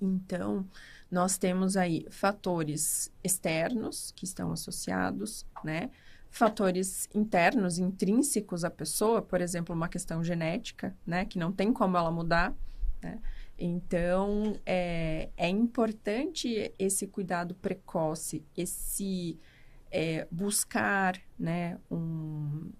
Então, 0.00 0.66
nós 1.10 1.36
temos 1.36 1.76
aí 1.76 2.06
fatores 2.10 3.12
externos 3.22 4.12
que 4.16 4.24
estão 4.24 4.52
associados, 4.52 5.46
né? 5.64 5.90
Fatores 6.30 7.08
internos, 7.14 7.78
intrínsecos 7.78 8.64
à 8.64 8.70
pessoa, 8.70 9.20
por 9.20 9.40
exemplo, 9.40 9.74
uma 9.74 9.88
questão 9.88 10.24
genética, 10.24 10.96
né? 11.06 11.24
Que 11.24 11.38
não 11.38 11.52
tem 11.52 11.72
como 11.72 11.96
ela 11.96 12.10
mudar, 12.10 12.54
né? 13.02 13.18
Então, 13.58 14.58
é, 14.64 15.28
é 15.36 15.48
importante 15.48 16.72
esse 16.78 17.06
cuidado 17.06 17.54
precoce, 17.54 18.44
esse 18.56 19.38
é, 19.90 20.26
buscar, 20.30 21.20
né? 21.38 21.78
Um, 21.90 22.70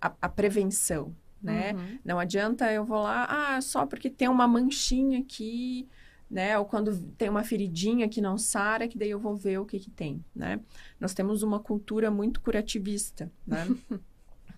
a, 0.00 0.12
a 0.20 0.28
prevenção, 0.28 1.14
né? 1.42 1.72
Uhum. 1.72 1.98
Não 2.04 2.18
adianta 2.18 2.72
eu 2.72 2.84
vou 2.84 3.02
lá, 3.02 3.26
ah, 3.28 3.60
só 3.60 3.86
porque 3.86 4.10
tem 4.10 4.28
uma 4.28 4.46
manchinha 4.46 5.20
aqui, 5.20 5.88
né? 6.30 6.58
Ou 6.58 6.64
quando 6.64 6.96
tem 7.12 7.28
uma 7.28 7.44
feridinha 7.44 8.08
que 8.08 8.20
não 8.20 8.36
sara, 8.36 8.88
que 8.88 8.98
daí 8.98 9.10
eu 9.10 9.20
vou 9.20 9.36
ver 9.36 9.58
o 9.58 9.66
que 9.66 9.78
que 9.78 9.90
tem, 9.90 10.24
né? 10.34 10.60
Nós 11.00 11.14
temos 11.14 11.42
uma 11.42 11.60
cultura 11.60 12.10
muito 12.10 12.40
curativista, 12.40 13.30
né? 13.46 13.66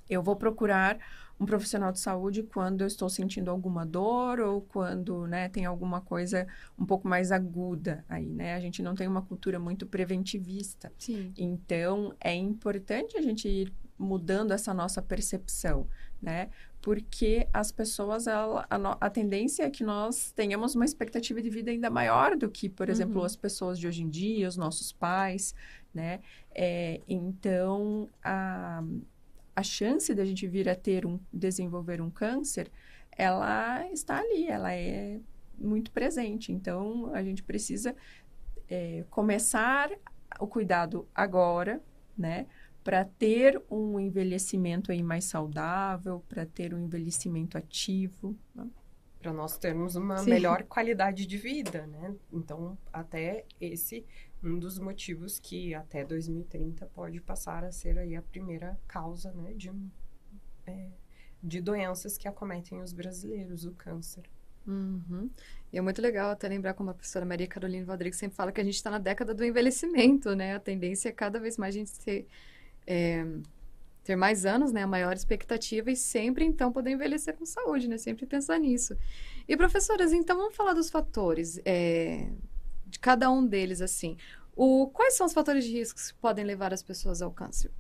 Eu 0.09 0.23
vou 0.23 0.35
procurar 0.37 0.99
um 1.39 1.47
profissional 1.47 1.93
de 1.93 2.01
saúde 2.01 2.43
quando 2.43 2.81
eu 2.81 2.87
estou 2.87 3.09
sentindo 3.09 3.51
alguma 3.51 3.87
dor 3.87 4.41
ou 4.41 4.63
quando, 4.63 5.27
né, 5.27 5.49
tem 5.49 5.65
alguma 5.65 6.01
coisa 6.01 6.47
um 6.79 6.85
pouco 6.85 7.07
mais 7.07 7.31
aguda 7.31 8.05
aí, 8.09 8.27
né? 8.27 8.55
A 8.55 8.61
gente 8.61 8.83
não 8.83 8.95
tem 8.95 9.07
uma 9.07 9.23
cultura 9.23 9.59
muito 9.59 9.87
preventivista. 9.87 10.93
Sim. 10.99 11.33
Então, 11.37 12.13
é 12.21 12.35
importante 12.35 13.17
a 13.17 13.23
gente 13.23 13.49
ir 13.49 13.73
mudando 13.97 14.53
essa 14.53 14.73
nossa 14.73 15.03
percepção, 15.03 15.87
né? 16.21 16.51
Porque 16.89 17.47
as 17.53 17.71
pessoas, 17.71 18.27
ela, 18.27 18.67
a, 18.71 19.07
a, 19.07 19.11
tendência 19.11 19.63
é 19.63 19.69
que 19.69 19.85
nós 19.85 20.33
tenhamos 20.33 20.75
uma 20.75 20.87
expectativa 20.87 21.43
de 21.43 21.51
vida 21.51 21.71
ainda 21.71 21.91
maior 21.91 22.35
do 22.35 22.49
que, 22.49 22.67
por 22.67 22.89
exemplo, 22.89 23.19
uhum. 23.19 23.27
as 23.27 23.37
pessoas 23.37 23.79
de 23.79 23.87
hoje 23.87 24.03
em 24.03 24.09
dia, 24.09 24.49
os 24.49 24.57
nossos 24.57 24.91
pais, 24.91 25.55
né? 25.93 26.21
É, 26.55 27.03
então, 27.07 28.09
a 28.25 28.83
a 29.55 29.63
chance 29.63 30.15
da 30.15 30.25
gente 30.25 30.47
vir 30.47 30.67
a 30.67 30.75
ter 30.75 31.05
um 31.05 31.21
desenvolver 31.31 32.01
um 32.01 32.09
câncer, 32.09 32.71
ela 33.11 33.87
está 33.93 34.21
ali, 34.21 34.47
ela 34.47 34.73
é 34.73 35.21
muito 35.59 35.91
presente. 35.91 36.53
Então, 36.53 37.13
a 37.13 37.23
gente 37.23 37.43
precisa 37.43 37.95
é, 38.67 39.05
começar 39.11 39.91
o 40.41 40.47
cuidado 40.47 41.07
agora, 41.15 41.83
né? 42.17 42.47
Para 42.89 43.05
ter 43.05 43.63
um 43.71 44.01
envelhecimento 44.01 44.91
aí 44.91 45.03
mais 45.03 45.25
saudável, 45.25 46.25
para 46.27 46.47
ter 46.47 46.73
um 46.73 46.79
envelhecimento 46.79 47.59
ativo. 47.59 48.35
Né? 48.55 48.67
Para 49.21 49.31
nós 49.33 49.59
termos 49.59 49.95
uma 49.95 50.17
Sim. 50.17 50.31
melhor 50.31 50.63
qualidade 50.63 51.27
de 51.27 51.37
vida, 51.37 51.87
né? 51.87 52.15
Então, 52.33 52.79
até 52.91 53.45
esse 53.61 54.07
um 54.43 54.59
dos 54.59 54.79
motivos 54.79 55.39
que 55.39 55.75
até 55.75 56.03
2030 56.03 56.87
pode 56.87 57.21
passar 57.21 57.63
a 57.63 57.73
ser 57.73 57.99
aí 57.99 58.17
a 58.17 58.23
primeira 58.23 58.79
causa 58.87 59.33
né, 59.33 59.53
de, 59.53 59.71
é, 60.67 60.89
de 61.43 61.61
doenças 61.61 62.17
que 62.17 62.27
acometem 62.27 62.81
os 62.81 62.93
brasileiros, 62.93 63.67
o 63.67 63.73
câncer. 63.73 64.23
Uhum. 64.67 65.31
E 65.73 65.79
é 65.79 65.81
muito 65.81 66.01
legal 66.01 66.31
até 66.31 66.47
lembrar 66.47 66.75
como 66.75 66.91
a 66.91 66.95
professora 66.95 67.25
Maria 67.25 67.47
Carolina 67.47 67.87
Rodrigues 67.87 68.19
sempre 68.19 68.37
fala 68.37 68.53
que 68.53 68.61
a 68.61 68.65
gente 68.65 68.77
está 68.77 68.91
na 68.91 68.99
década 68.99 69.35
do 69.35 69.45
envelhecimento, 69.45 70.35
né? 70.37 70.55
A 70.55 70.61
tendência 70.61 71.09
é 71.09 71.13
cada 71.13 71.41
vez 71.41 71.57
mais 71.57 71.75
a 71.75 71.79
gente 71.79 71.99
ter, 71.99 72.27
é, 72.89 73.23
ter 74.03 74.17
mais 74.17 74.47
anos, 74.47 74.73
né? 74.73 74.83
A 74.83 74.87
maior 74.87 75.15
expectativa 75.15 75.91
e 75.91 75.97
sempre, 75.97 76.43
então, 76.45 76.73
poder 76.73 76.91
envelhecer 76.91 77.37
com 77.37 77.45
saúde, 77.45 77.87
né? 77.87 77.99
Sempre 77.99 78.25
pensar 78.25 78.59
nisso. 78.59 78.97
E, 79.47 79.55
professoras, 79.55 80.13
então, 80.15 80.39
vamos 80.39 80.57
falar 80.57 80.73
dos 80.73 80.89
fatores 80.89 81.61
é, 81.67 82.31
de 82.87 82.99
cada 82.99 83.31
um 83.31 83.47
deles, 83.47 83.83
assim. 83.83 84.17
O, 84.57 84.89
quais 84.89 85.15
são 85.15 85.27
os 85.27 85.35
fatores 85.35 85.65
de 85.65 85.73
risco 85.73 86.01
que 86.01 86.15
podem 86.15 86.45
levar 86.45 86.73
as 86.73 86.83
pessoas 86.83 87.21
ao 87.21 87.31
câncer? 87.31 87.71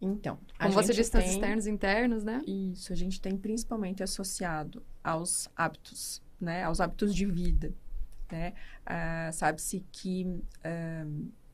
Então, 0.00 0.38
como 0.58 0.72
você 0.72 0.92
disse, 0.92 1.10
tem... 1.10 1.26
externos 1.26 1.66
e 1.66 1.70
internos, 1.70 2.24
né? 2.24 2.42
Isso, 2.46 2.92
a 2.92 2.96
gente 2.96 3.20
tem 3.20 3.36
principalmente 3.36 4.02
associado 4.02 4.82
aos 5.04 5.48
hábitos, 5.54 6.22
né? 6.40 6.64
Aos 6.64 6.80
hábitos 6.80 7.14
de 7.14 7.26
vida, 7.26 7.74
né? 8.30 8.54
Ah, 8.84 9.30
Sabe-se 9.32 9.84
que 9.92 10.42
ah, 10.64 11.06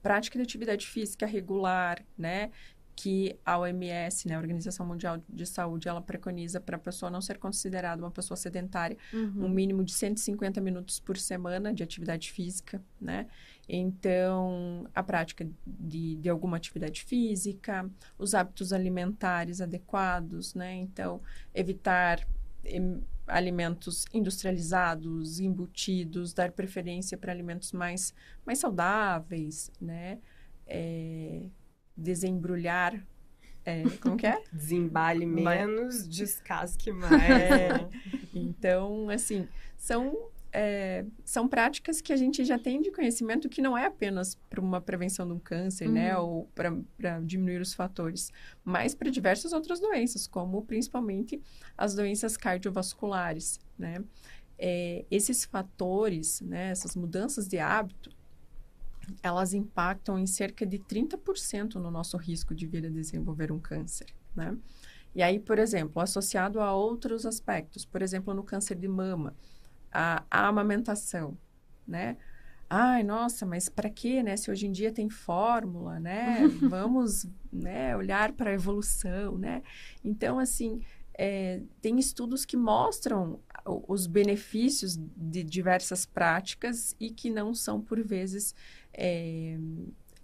prática 0.02 0.38
de 0.38 0.42
atividade 0.42 0.86
física 0.86 1.26
regular, 1.26 2.04
né? 2.16 2.50
que 2.94 3.38
a 3.44 3.58
OMS, 3.58 4.28
né, 4.28 4.36
a 4.36 4.38
Organização 4.38 4.86
Mundial 4.86 5.22
de 5.28 5.46
Saúde, 5.46 5.88
ela 5.88 6.00
preconiza 6.00 6.60
para 6.60 6.76
a 6.76 6.78
pessoa 6.78 7.10
não 7.10 7.20
ser 7.20 7.38
considerada 7.38 8.02
uma 8.02 8.10
pessoa 8.10 8.36
sedentária, 8.36 8.96
uhum. 9.12 9.46
um 9.46 9.48
mínimo 9.48 9.82
de 9.82 9.92
150 9.92 10.60
minutos 10.60 11.00
por 11.00 11.16
semana 11.16 11.72
de 11.72 11.82
atividade 11.82 12.30
física, 12.30 12.82
né? 13.00 13.26
Então, 13.68 14.86
a 14.94 15.02
prática 15.02 15.48
de, 15.66 16.16
de 16.16 16.28
alguma 16.28 16.56
atividade 16.56 17.02
física, 17.04 17.88
os 18.18 18.34
hábitos 18.34 18.72
alimentares 18.72 19.60
adequados, 19.60 20.54
né? 20.54 20.74
Então, 20.74 21.20
evitar 21.54 22.26
alimentos 23.32 24.04
industrializados, 24.12 25.40
embutidos, 25.40 26.32
dar 26.32 26.52
preferência 26.52 27.16
para 27.16 27.32
alimentos 27.32 27.72
mais, 27.72 28.14
mais 28.44 28.58
saudáveis, 28.58 29.70
né? 29.80 30.18
É, 30.66 31.42
desembrulhar. 31.96 33.04
É, 33.64 33.84
como 34.00 34.16
que 34.16 34.26
é? 34.26 34.42
Desembale 34.52 35.24
menos, 35.24 36.06
descasque 36.08 36.92
mais. 36.92 37.12
É, 37.12 37.88
então, 38.34 39.08
assim, 39.08 39.48
são, 39.76 40.30
é, 40.52 41.06
são 41.24 41.48
práticas 41.48 42.00
que 42.02 42.12
a 42.12 42.16
gente 42.16 42.44
já 42.44 42.58
tem 42.58 42.82
de 42.82 42.90
conhecimento 42.90 43.48
que 43.48 43.62
não 43.62 43.76
é 43.76 43.86
apenas 43.86 44.34
para 44.50 44.60
uma 44.60 44.80
prevenção 44.80 45.26
de 45.26 45.32
um 45.32 45.38
câncer, 45.38 45.88
né? 45.88 46.14
uhum. 46.16 46.16
né? 46.16 46.18
Ou 46.18 46.48
para 46.94 47.20
diminuir 47.20 47.60
os 47.60 47.72
fatores, 47.72 48.30
mas 48.62 48.94
para 48.94 49.10
diversas 49.10 49.52
outras 49.52 49.80
doenças, 49.80 50.26
como 50.26 50.62
principalmente 50.62 51.40
as 51.76 51.94
doenças 51.94 52.36
cardiovasculares, 52.36 53.58
né? 53.78 54.04
É, 54.58 55.04
esses 55.10 55.44
fatores, 55.44 56.40
né, 56.42 56.70
essas 56.70 56.94
mudanças 56.94 57.48
de 57.48 57.58
hábito, 57.58 58.10
elas 59.20 59.54
impactam 59.54 60.16
em 60.18 60.26
cerca 60.26 60.64
de 60.64 60.78
30% 60.78 61.74
no 61.76 61.90
nosso 61.90 62.16
risco 62.16 62.54
de 62.54 62.66
vir 62.66 62.86
a 62.86 62.90
desenvolver 62.90 63.50
um 63.50 63.58
câncer, 63.58 64.06
né? 64.36 64.56
E 65.14 65.22
aí, 65.22 65.38
por 65.38 65.58
exemplo, 65.58 66.00
associado 66.00 66.60
a 66.60 66.72
outros 66.72 67.26
aspectos, 67.26 67.84
por 67.84 68.02
exemplo, 68.02 68.32
no 68.32 68.44
câncer 68.44 68.76
de 68.76 68.86
mama, 68.86 69.34
a, 69.92 70.24
a 70.30 70.48
amamentação, 70.48 71.36
né? 71.86 72.16
Ai, 72.68 73.02
nossa, 73.02 73.44
mas 73.44 73.68
para 73.68 73.90
quê, 73.90 74.22
né? 74.22 74.34
Se 74.36 74.50
hoje 74.50 74.66
em 74.66 74.72
dia 74.72 74.90
tem 74.90 75.10
fórmula, 75.10 76.00
né? 76.00 76.40
Vamos, 76.70 77.26
né, 77.52 77.94
olhar 77.94 78.32
para 78.32 78.50
a 78.50 78.54
evolução, 78.54 79.36
né? 79.36 79.62
Então, 80.02 80.38
assim, 80.38 80.80
é, 81.12 81.60
tem 81.82 81.98
estudos 81.98 82.46
que 82.46 82.56
mostram 82.56 83.38
os 83.86 84.06
benefícios 84.06 84.96
de 84.96 85.44
diversas 85.44 86.06
práticas 86.06 86.96
e 86.98 87.10
que 87.10 87.28
não 87.28 87.54
são, 87.54 87.80
por 87.80 88.02
vezes, 88.02 88.54
é, 88.92 89.58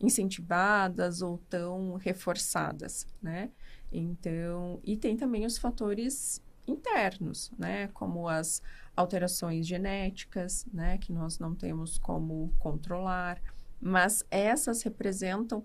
incentivadas 0.00 1.20
ou 1.22 1.38
tão 1.50 1.96
reforçadas, 1.96 3.06
né? 3.22 3.50
Então, 3.92 4.80
e 4.84 4.96
tem 4.96 5.16
também 5.16 5.44
os 5.44 5.58
fatores 5.58 6.42
internos, 6.68 7.50
né? 7.58 7.88
Como 7.88 8.28
as 8.28 8.62
alterações 8.96 9.66
genéticas, 9.66 10.66
né? 10.72 10.98
Que 10.98 11.12
nós 11.12 11.38
não 11.38 11.54
temos 11.54 11.98
como 11.98 12.52
controlar, 12.58 13.40
mas 13.80 14.24
essas 14.30 14.82
representam 14.82 15.64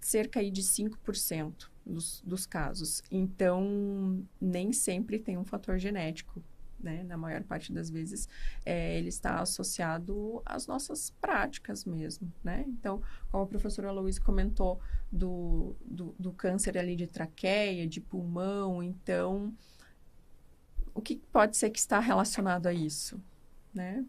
cerca 0.00 0.42
de 0.50 0.62
5% 0.62 1.70
dos, 1.86 2.20
dos 2.22 2.46
casos. 2.46 3.02
Então, 3.10 4.24
nem 4.40 4.72
sempre 4.72 5.18
tem 5.18 5.38
um 5.38 5.44
fator 5.44 5.78
genético 5.78 6.42
né? 6.82 7.04
Na 7.04 7.16
maior 7.16 7.42
parte 7.44 7.72
das 7.72 7.88
vezes, 7.88 8.28
é, 8.64 8.98
ele 8.98 9.08
está 9.08 9.40
associado 9.40 10.42
às 10.44 10.66
nossas 10.66 11.10
práticas 11.10 11.84
mesmo, 11.84 12.32
né? 12.42 12.64
Então, 12.66 13.00
como 13.30 13.44
a 13.44 13.46
professora 13.46 13.92
Luiz 13.92 14.18
comentou 14.18 14.80
do, 15.10 15.76
do, 15.84 16.14
do 16.18 16.32
câncer 16.32 16.76
ali 16.76 16.96
de 16.96 17.06
traqueia, 17.06 17.86
de 17.86 18.00
pulmão, 18.00 18.82
então, 18.82 19.54
o 20.94 21.00
que 21.00 21.16
pode 21.16 21.56
ser 21.56 21.70
que 21.70 21.78
está 21.78 21.98
relacionado 22.00 22.66
a 22.66 22.72
isso, 22.72 23.20
né? 23.72 24.04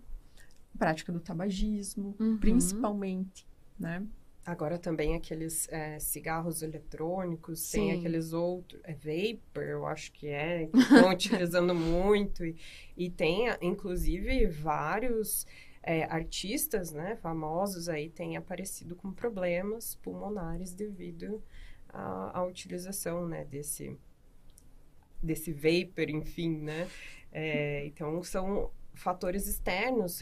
Prática 0.77 1.11
do 1.11 1.19
tabagismo, 1.19 2.15
uhum. 2.19 2.37
principalmente, 2.37 3.47
né? 3.79 4.05
Agora 4.45 4.77
também 4.77 5.15
aqueles 5.15 5.69
é, 5.71 5.97
cigarros 5.99 6.61
eletrônicos, 6.61 7.61
Sim. 7.61 7.77
tem 7.77 7.91
aqueles 7.99 8.33
outros, 8.33 8.81
é 8.83 8.93
vapor, 8.93 9.63
eu 9.63 9.85
acho 9.87 10.11
que 10.11 10.27
é, 10.27 10.67
que 10.67 10.77
estão 10.77 11.09
utilizando 11.13 11.73
muito. 11.73 12.43
E, 12.43 12.57
e 12.97 13.09
tem, 13.09 13.45
inclusive, 13.61 14.45
vários 14.47 15.47
é, 15.81 16.03
artistas, 16.05 16.91
né, 16.91 17.15
famosos 17.15 17.87
aí, 17.87 18.09
têm 18.09 18.35
aparecido 18.35 18.97
com 18.97 19.13
problemas 19.13 19.95
pulmonares 19.95 20.73
devido 20.73 21.41
à, 21.87 22.39
à 22.39 22.43
utilização, 22.43 23.25
né, 23.25 23.45
desse, 23.45 23.97
desse 25.23 25.51
vapor, 25.51 26.09
enfim, 26.09 26.57
né. 26.59 26.87
É, 27.31 27.85
então, 27.87 28.21
são 28.21 28.69
fatores 28.93 29.47
externos 29.47 30.21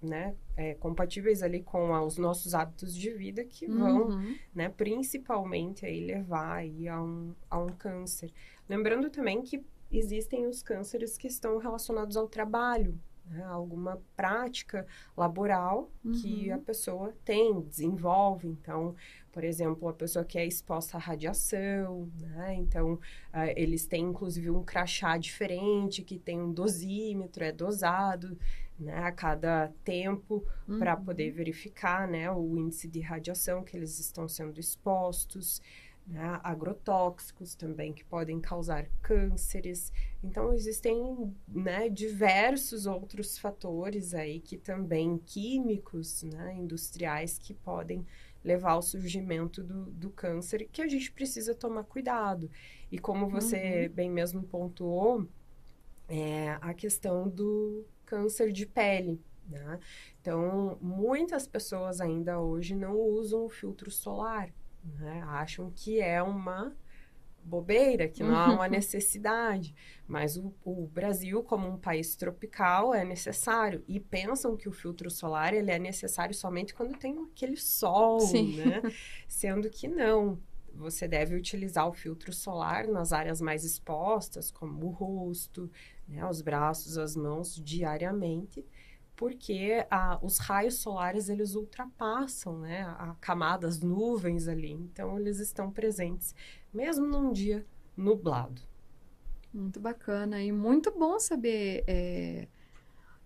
né, 0.00 0.34
é, 0.56 0.74
compatíveis 0.74 1.42
ali 1.42 1.62
com 1.62 1.92
os 2.04 2.16
nossos 2.16 2.54
hábitos 2.54 2.94
de 2.94 3.10
vida 3.10 3.44
que 3.44 3.66
vão, 3.66 4.08
uhum. 4.08 4.36
né, 4.54 4.68
principalmente 4.68 5.84
aí 5.84 6.04
levar 6.04 6.56
aí 6.56 6.88
a 6.88 7.02
um, 7.02 7.34
a 7.50 7.58
um 7.58 7.68
câncer. 7.68 8.30
Lembrando 8.68 9.10
também 9.10 9.42
que 9.42 9.62
existem 9.90 10.46
os 10.46 10.62
cânceres 10.62 11.18
que 11.18 11.26
estão 11.26 11.58
relacionados 11.58 12.16
ao 12.16 12.28
trabalho, 12.28 12.98
né, 13.30 13.44
alguma 13.44 14.02
prática 14.16 14.86
laboral 15.16 15.90
uhum. 16.04 16.12
que 16.12 16.50
a 16.50 16.58
pessoa 16.58 17.14
tem, 17.24 17.60
desenvolve. 17.62 18.48
Então, 18.48 18.94
por 19.30 19.44
exemplo, 19.44 19.88
a 19.88 19.92
pessoa 19.92 20.24
que 20.24 20.38
é 20.38 20.44
exposta 20.44 20.96
à 20.96 21.00
radiação, 21.00 22.10
né? 22.18 22.54
Então, 22.56 22.94
uh, 22.94 23.52
eles 23.56 23.86
têm 23.86 24.04
inclusive 24.04 24.50
um 24.50 24.64
crachá 24.64 25.16
diferente, 25.16 26.02
que 26.02 26.18
tem 26.18 26.40
um 26.40 26.52
dosímetro, 26.52 27.44
é 27.44 27.52
dosado 27.52 28.36
né, 28.78 28.98
a 28.98 29.12
cada 29.12 29.72
tempo 29.84 30.44
uhum. 30.66 30.78
para 30.78 30.96
poder 30.96 31.30
verificar 31.30 32.08
né, 32.08 32.30
o 32.30 32.56
índice 32.56 32.88
de 32.88 33.00
radiação 33.00 33.62
que 33.62 33.76
eles 33.76 33.98
estão 34.00 34.26
sendo 34.26 34.58
expostos. 34.58 35.60
Né? 36.10 36.40
agrotóxicos 36.42 37.54
também 37.54 37.92
que 37.92 38.04
podem 38.04 38.40
causar 38.40 38.86
cânceres. 39.00 39.92
Então 40.22 40.52
existem 40.52 41.32
né, 41.46 41.88
diversos 41.88 42.84
outros 42.84 43.38
fatores 43.38 44.12
aí 44.12 44.40
que 44.40 44.58
também 44.58 45.18
químicos, 45.18 46.24
né, 46.24 46.54
industriais 46.56 47.38
que 47.38 47.54
podem 47.54 48.04
levar 48.42 48.72
ao 48.72 48.82
surgimento 48.82 49.62
do, 49.62 49.84
do 49.92 50.10
câncer 50.10 50.68
que 50.72 50.82
a 50.82 50.88
gente 50.88 51.12
precisa 51.12 51.54
tomar 51.54 51.84
cuidado. 51.84 52.50
E 52.90 52.98
como 52.98 53.28
você 53.28 53.86
uhum. 53.86 53.94
bem 53.94 54.10
mesmo 54.10 54.42
pontuou, 54.42 55.28
é 56.08 56.58
a 56.60 56.74
questão 56.74 57.28
do 57.28 57.84
câncer 58.04 58.50
de 58.50 58.66
pele. 58.66 59.20
Né? 59.46 59.78
Então, 60.20 60.76
muitas 60.80 61.46
pessoas 61.46 62.00
ainda 62.00 62.40
hoje 62.40 62.74
não 62.74 62.96
usam 62.96 63.44
o 63.44 63.48
filtro 63.48 63.90
solar 63.90 64.52
né? 64.84 65.22
Acham 65.26 65.70
que 65.74 66.00
é 66.00 66.22
uma 66.22 66.74
bobeira, 67.42 68.08
que 68.08 68.22
não 68.22 68.36
há 68.36 68.52
uma 68.52 68.68
necessidade. 68.68 69.74
Mas 70.06 70.36
o, 70.36 70.52
o, 70.64 70.86
Brasil, 70.86 71.42
como 71.42 71.68
um 71.68 71.78
país 71.78 72.14
tropical, 72.14 72.94
é 72.94 73.04
necessário. 73.04 73.82
E 73.88 73.98
pensam 73.98 74.56
que 74.56 74.68
o 74.68 74.72
filtro 74.72 75.10
solar 75.10 75.54
ele 75.54 75.70
é 75.70 75.78
necessário 75.78 76.34
somente 76.34 76.74
quando 76.74 76.96
tem 76.98 77.18
aquele 77.32 77.56
sol, 77.56 78.20
Sim. 78.20 78.56
né? 78.56 78.82
Sendo 79.26 79.70
que 79.70 79.88
não. 79.88 80.38
Você 80.72 81.08
deve 81.08 81.34
utilizar 81.34 81.88
o 81.88 81.92
filtro 81.92 82.32
solar 82.32 82.86
nas 82.86 83.12
áreas 83.12 83.40
mais 83.40 83.64
expostas, 83.64 84.50
como 84.52 84.86
o 84.86 84.90
rosto, 84.90 85.68
né, 86.06 86.24
os 86.24 86.40
braços, 86.40 86.96
as 86.96 87.16
mãos, 87.16 87.56
diariamente 87.56 88.64
porque 89.20 89.86
ah, 89.90 90.18
os 90.22 90.38
raios 90.38 90.76
solares 90.76 91.28
eles 91.28 91.54
ultrapassam 91.54 92.58
né, 92.60 92.84
a 92.98 93.14
camada, 93.20 93.68
as 93.68 93.78
nuvens 93.78 94.48
ali, 94.48 94.72
então 94.72 95.18
eles 95.18 95.38
estão 95.38 95.70
presentes 95.70 96.34
mesmo 96.72 97.06
num 97.06 97.30
dia 97.30 97.66
nublado. 97.94 98.62
Muito 99.52 99.78
bacana 99.78 100.42
e 100.42 100.50
muito 100.50 100.90
bom 100.90 101.20
saber 101.20 101.84
é, 101.86 102.48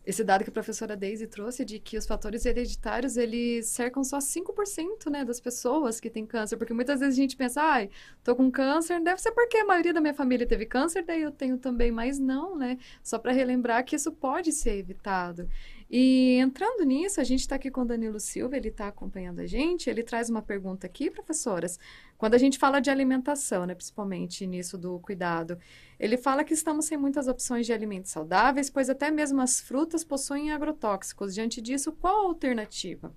esse 0.05 0.23
dado 0.23 0.45
que 0.45 0.51
a 0.51 0.53
professora 0.53 0.97
Daisy 0.97 1.27
trouxe 1.27 1.65
de 1.65 1.79
que 1.79 1.97
os 1.97 2.07
fatores 2.07 2.45
hereditários, 2.45 3.17
eles 3.17 3.67
cercam 3.67 4.03
só 4.05 4.19
5%, 4.19 5.09
né, 5.11 5.25
das 5.25 5.41
pessoas 5.41 5.99
que 5.99 6.11
têm 6.11 6.27
câncer, 6.27 6.57
porque 6.57 6.75
muitas 6.75 7.01
vezes 7.01 7.17
a 7.17 7.21
gente 7.23 7.37
pensa, 7.37 7.63
ai, 7.63 7.89
tô 8.25 8.35
com 8.35 8.51
câncer, 8.51 9.01
deve 9.01 9.23
ser 9.23 9.31
porque 9.33 9.59
a 9.59 9.65
maioria 9.65 9.95
da 9.95 10.01
minha 10.01 10.13
família 10.13 10.47
teve 10.47 10.67
câncer, 10.67 11.05
daí 11.05 11.23
eu 11.23 11.31
tenho 11.31 11.57
também, 11.57 11.91
mas 11.91 12.19
não, 12.19 12.57
né, 12.57 12.79
só 13.03 13.17
para 13.19 13.33
relembrar 13.33 13.85
que 13.85 13.97
isso 13.97 14.11
pode 14.11 14.51
ser 14.51 14.77
evitado. 14.77 15.49
E 15.97 16.39
entrando 16.41 16.83
nisso, 16.83 17.21
a 17.21 17.25
gente 17.25 17.43
está 17.43 17.55
aqui 17.55 17.71
com 17.71 17.83
o 17.83 17.85
Danilo 17.85 18.19
Silva, 18.19 18.57
ele 18.57 18.67
está 18.67 18.89
acompanhando 18.89 19.39
a 19.39 19.47
gente, 19.47 19.89
ele 19.89 20.03
traz 20.03 20.29
uma 20.29 20.43
pergunta 20.43 20.89
aqui, 20.89 21.09
professoras, 21.09 21.79
quando 22.19 22.35
a 22.35 22.39
gente 22.39 22.59
fala 22.59 22.81
de 22.81 22.91
alimentação, 22.91 23.65
né, 23.65 23.77
principalmente 23.77 24.45
nisso 24.45 24.77
do 24.77 24.99
cuidado, 24.99 25.57
ele 25.97 26.17
fala 26.17 26.43
que 26.43 26.53
estamos 26.53 26.87
sem 26.87 26.99
muitas 26.99 27.29
opções 27.29 27.65
de 27.65 27.73
alimentos 27.73 28.11
saudáveis, 28.11 28.69
pois 28.69 28.91
até 28.91 29.09
mesmo 29.09 29.41
as 29.41 29.61
frutas 29.61 30.03
possuem 30.03 30.51
agrotóxicos. 30.51 31.33
Diante 31.33 31.61
disso, 31.61 31.93
qual 31.93 32.25
a 32.25 32.29
alternativa? 32.29 33.15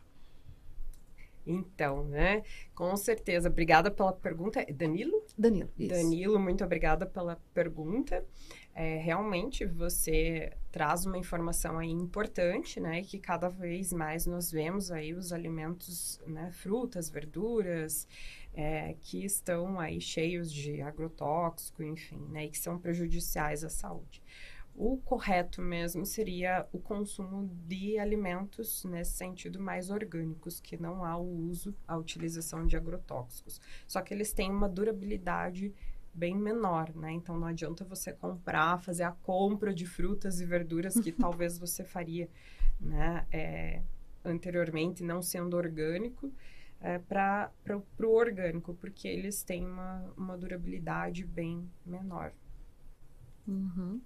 Então, 1.48 2.04
né? 2.04 2.44
Com 2.76 2.96
certeza. 2.98 3.48
Obrigada 3.50 3.90
pela 3.90 4.12
pergunta. 4.12 4.64
Danilo? 4.72 5.24
Danilo. 5.38 5.72
Isso. 5.80 5.96
Danilo, 5.96 6.38
muito 6.38 6.64
obrigada 6.64 7.06
pela 7.06 7.42
pergunta 7.54 8.24
é, 8.80 8.98
realmente 8.98 9.66
você 9.66 10.56
traz 10.72 11.04
uma 11.04 11.18
informação 11.18 11.80
aí 11.80 11.90
importante, 11.90 12.80
né? 12.80 13.02
Que 13.02 13.18
cada 13.18 13.50
vez 13.50 13.92
mais 13.92 14.28
nós 14.28 14.52
vemos 14.52 14.92
aí 14.92 15.16
os 15.16 15.34
alimentos, 15.34 16.22
né? 16.28 16.52
Frutas, 16.52 17.10
verduras, 17.10 18.08
é, 18.54 18.96
que 19.02 19.26
estão 19.26 19.80
aí 19.80 20.00
cheios 20.00 20.54
de 20.54 20.80
agrotóxico, 20.80 21.82
enfim, 21.82 22.24
né? 22.30 22.46
E 22.46 22.50
que 22.52 22.58
são 22.60 22.78
prejudiciais 22.78 23.64
à 23.64 23.70
saúde. 23.70 24.22
O 24.76 24.98
correto 24.98 25.60
mesmo 25.60 26.06
seria 26.06 26.68
o 26.72 26.78
consumo 26.78 27.50
de 27.68 27.98
alimentos 27.98 28.84
nesse 28.84 29.14
sentido 29.14 29.60
mais 29.60 29.90
orgânicos, 29.90 30.60
que 30.60 30.78
não 30.78 31.04
há 31.04 31.18
o 31.18 31.50
uso, 31.50 31.76
a 31.88 31.98
utilização 31.98 32.64
de 32.68 32.78
agrotóxicos. 32.78 33.60
Só 33.88 34.04
que 34.04 34.14
eles 34.14 34.32
têm 34.34 34.52
uma 34.52 34.70
durabilidade 34.70 35.74
bem 36.18 36.36
menor, 36.36 36.94
né? 36.96 37.12
Então 37.12 37.40
não 37.40 37.48
adianta 37.48 37.86
você 37.86 38.12
comprar, 38.12 38.80
fazer 38.80 39.04
a 39.04 39.12
compra 39.12 39.74
de 39.74 39.86
frutas 39.86 40.42
e 40.42 40.46
verduras 40.46 41.00
que 41.00 41.12
talvez 41.14 41.60
você 41.60 41.84
faria, 41.84 42.28
né? 42.80 43.26
É, 43.32 43.84
anteriormente, 44.26 45.04
não 45.04 45.22
sendo 45.22 45.56
orgânico, 45.56 46.34
é, 46.82 46.98
para 46.98 47.52
o 47.78 48.08
orgânico, 48.08 48.74
porque 48.74 49.08
eles 49.08 49.44
têm 49.44 49.66
uma, 49.66 50.12
uma 50.18 50.38
durabilidade 50.38 51.24
bem 51.24 51.70
menor. 51.86 52.34
Uhum. 53.48 54.02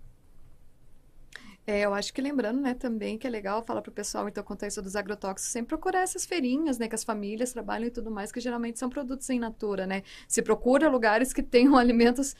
É, 1.71 1.85
eu 1.85 1.93
acho 1.93 2.13
que 2.13 2.21
lembrando, 2.21 2.59
né, 2.59 2.73
também 2.73 3.17
que 3.17 3.25
é 3.25 3.29
legal 3.29 3.63
falar 3.63 3.81
para 3.81 3.89
o 3.89 3.93
pessoal, 3.93 4.27
então, 4.27 4.43
quanto 4.43 4.65
a 4.65 4.67
isso 4.67 4.81
dos 4.81 4.93
agrotóxicos, 4.93 5.53
sempre 5.53 5.69
procurar 5.69 6.01
essas 6.01 6.25
feirinhas, 6.25 6.77
né, 6.77 6.85
que 6.89 6.95
as 6.95 7.03
famílias 7.05 7.53
trabalham 7.53 7.87
e 7.87 7.89
tudo 7.89 8.11
mais, 8.11 8.29
que 8.29 8.41
geralmente 8.41 8.77
são 8.77 8.89
produtos 8.89 9.29
em 9.29 9.39
natura, 9.39 9.87
né? 9.87 10.03
Se 10.27 10.41
procura 10.41 10.89
lugares 10.89 11.31
que 11.31 11.41
tenham 11.41 11.77
alimentos 11.79 12.35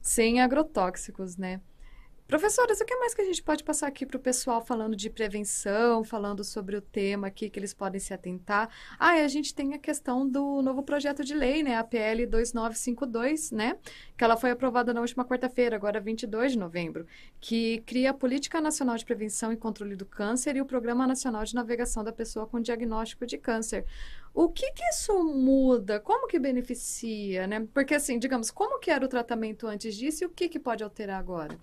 sem 0.00 0.40
agrotóxicos, 0.40 1.36
né? 1.36 1.60
Professoras, 2.26 2.80
o 2.80 2.84
que 2.86 2.96
mais 2.96 3.14
que 3.14 3.20
a 3.20 3.24
gente 3.26 3.42
pode 3.42 3.62
passar 3.62 3.86
aqui 3.86 4.06
para 4.06 4.16
o 4.16 4.20
pessoal 4.20 4.64
falando 4.64 4.96
de 4.96 5.10
prevenção, 5.10 6.02
falando 6.02 6.42
sobre 6.42 6.74
o 6.74 6.80
tema 6.80 7.26
aqui 7.26 7.50
que 7.50 7.58
eles 7.58 7.74
podem 7.74 8.00
se 8.00 8.14
atentar? 8.14 8.70
Ah, 8.98 9.18
e 9.18 9.22
a 9.22 9.28
gente 9.28 9.54
tem 9.54 9.74
a 9.74 9.78
questão 9.78 10.26
do 10.26 10.62
novo 10.62 10.82
projeto 10.82 11.22
de 11.22 11.34
lei, 11.34 11.62
né, 11.62 11.76
a 11.76 11.84
PL 11.84 12.24
2952, 12.24 13.50
né, 13.50 13.76
que 14.16 14.24
ela 14.24 14.38
foi 14.38 14.50
aprovada 14.50 14.94
na 14.94 15.02
última 15.02 15.26
quarta-feira, 15.26 15.76
agora 15.76 16.00
22 16.00 16.52
de 16.52 16.58
novembro, 16.58 17.06
que 17.38 17.82
cria 17.84 18.10
a 18.10 18.14
Política 18.14 18.62
Nacional 18.62 18.96
de 18.96 19.04
Prevenção 19.04 19.52
e 19.52 19.56
Controle 19.56 19.94
do 19.94 20.06
Câncer 20.06 20.56
e 20.56 20.62
o 20.62 20.64
Programa 20.64 21.06
Nacional 21.06 21.44
de 21.44 21.54
Navegação 21.54 22.02
da 22.02 22.12
Pessoa 22.12 22.46
com 22.46 22.60
Diagnóstico 22.60 23.26
de 23.26 23.36
Câncer. 23.36 23.84
O 24.32 24.48
que 24.48 24.72
que 24.72 24.84
isso 24.84 25.22
muda? 25.22 26.00
Como 26.00 26.26
que 26.26 26.38
beneficia, 26.38 27.46
né? 27.46 27.66
Porque 27.74 27.94
assim, 27.94 28.18
digamos, 28.18 28.50
como 28.50 28.78
que 28.78 28.90
era 28.90 29.04
o 29.04 29.08
tratamento 29.08 29.66
antes 29.66 29.94
disso 29.94 30.24
e 30.24 30.26
o 30.26 30.30
que 30.30 30.48
que 30.48 30.58
pode 30.58 30.82
alterar 30.82 31.20
agora? 31.20 31.58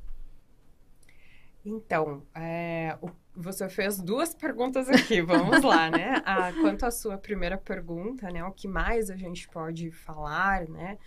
Então, 1.70 2.24
é, 2.34 2.98
o, 3.00 3.10
você 3.36 3.70
fez 3.70 4.00
duas 4.00 4.34
perguntas 4.34 4.90
aqui, 4.90 5.22
vamos 5.22 5.62
lá, 5.64 5.90
né? 5.90 6.22
A, 6.26 6.52
quanto 6.52 6.84
à 6.86 6.92
sua 6.92 7.18
primeira 7.18 7.58
pergunta, 7.58 8.30
né? 8.32 8.44
O 8.44 8.52
que 8.52 8.68
mais 8.68 9.12
a 9.12 9.16
gente 9.16 9.48
pode 9.48 9.92
falar, 9.92 10.68
né? 10.68 10.98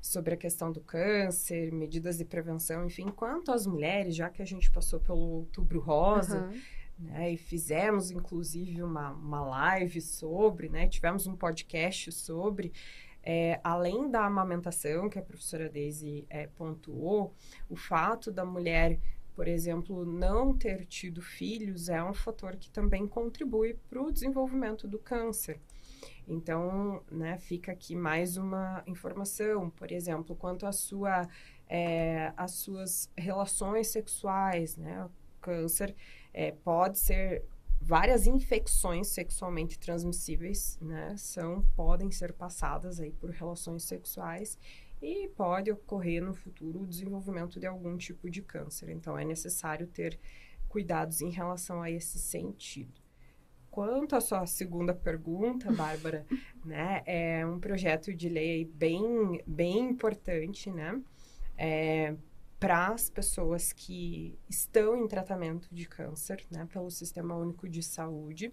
Sobre 0.00 0.34
a 0.34 0.36
questão 0.36 0.70
do 0.70 0.80
câncer, 0.80 1.72
medidas 1.72 2.18
de 2.18 2.24
prevenção, 2.24 2.86
enfim, 2.86 3.08
quanto 3.08 3.50
às 3.50 3.66
mulheres, 3.66 4.14
já 4.14 4.30
que 4.30 4.40
a 4.40 4.46
gente 4.46 4.70
passou 4.70 5.00
pelo 5.00 5.18
outubro 5.18 5.80
rosa, 5.80 6.42
uhum. 6.42 6.60
né? 7.00 7.32
E 7.32 7.36
fizemos, 7.36 8.10
inclusive, 8.12 8.80
uma, 8.82 9.10
uma 9.10 9.44
live 9.44 10.00
sobre, 10.00 10.68
né? 10.68 10.86
Tivemos 10.86 11.26
um 11.26 11.34
podcast 11.34 12.12
sobre... 12.12 12.72
É, 13.24 13.60
além 13.62 14.10
da 14.10 14.26
amamentação, 14.26 15.08
que 15.08 15.16
a 15.16 15.22
professora 15.22 15.68
Daisy 15.68 16.26
é, 16.28 16.48
pontuou, 16.48 17.32
o 17.68 17.76
fato 17.76 18.32
da 18.32 18.44
mulher 18.44 18.98
por 19.34 19.48
exemplo, 19.48 20.04
não 20.04 20.56
ter 20.56 20.84
tido 20.86 21.22
filhos 21.22 21.88
é 21.88 22.02
um 22.02 22.12
fator 22.12 22.56
que 22.56 22.70
também 22.70 23.06
contribui 23.06 23.78
para 23.88 24.02
o 24.02 24.10
desenvolvimento 24.10 24.86
do 24.86 24.98
câncer. 24.98 25.60
Então, 26.26 27.02
né, 27.10 27.38
fica 27.38 27.72
aqui 27.72 27.96
mais 27.96 28.36
uma 28.36 28.82
informação, 28.86 29.70
por 29.70 29.90
exemplo, 29.90 30.36
quanto 30.36 30.66
à 30.66 30.72
sua, 30.72 31.28
é, 31.68 32.32
às 32.36 32.52
suas 32.52 33.10
relações 33.16 33.88
sexuais, 33.88 34.76
né? 34.76 35.04
O 35.04 35.10
câncer 35.40 35.94
é, 36.32 36.52
pode 36.52 36.98
ser 36.98 37.44
várias 37.80 38.26
infecções 38.26 39.08
sexualmente 39.08 39.78
transmissíveis, 39.78 40.78
né? 40.80 41.14
São, 41.16 41.64
podem 41.74 42.10
ser 42.10 42.32
passadas 42.32 43.00
aí 43.00 43.10
por 43.12 43.30
relações 43.30 43.82
sexuais 43.82 44.56
e 45.02 45.28
pode 45.28 45.70
ocorrer 45.70 46.22
no 46.22 46.32
futuro 46.32 46.80
o 46.80 46.86
desenvolvimento 46.86 47.58
de 47.58 47.66
algum 47.66 47.96
tipo 47.96 48.30
de 48.30 48.40
câncer. 48.40 48.88
Então, 48.90 49.18
é 49.18 49.24
necessário 49.24 49.86
ter 49.88 50.18
cuidados 50.68 51.20
em 51.20 51.30
relação 51.30 51.82
a 51.82 51.90
esse 51.90 52.18
sentido. 52.18 53.02
Quanto 53.70 54.14
à 54.14 54.20
sua 54.20 54.46
segunda 54.46 54.94
pergunta, 54.94 55.70
Bárbara, 55.72 56.24
né, 56.64 57.02
é 57.04 57.44
um 57.44 57.58
projeto 57.58 58.14
de 58.14 58.28
lei 58.28 58.64
bem, 58.64 59.42
bem 59.46 59.90
importante, 59.90 60.70
né, 60.70 61.02
é, 61.58 62.14
para 62.60 62.88
as 62.88 63.10
pessoas 63.10 63.72
que 63.72 64.38
estão 64.48 64.96
em 64.96 65.08
tratamento 65.08 65.68
de 65.72 65.88
câncer, 65.88 66.46
né, 66.48 66.68
pelo 66.72 66.90
Sistema 66.90 67.34
Único 67.34 67.68
de 67.68 67.82
Saúde 67.82 68.52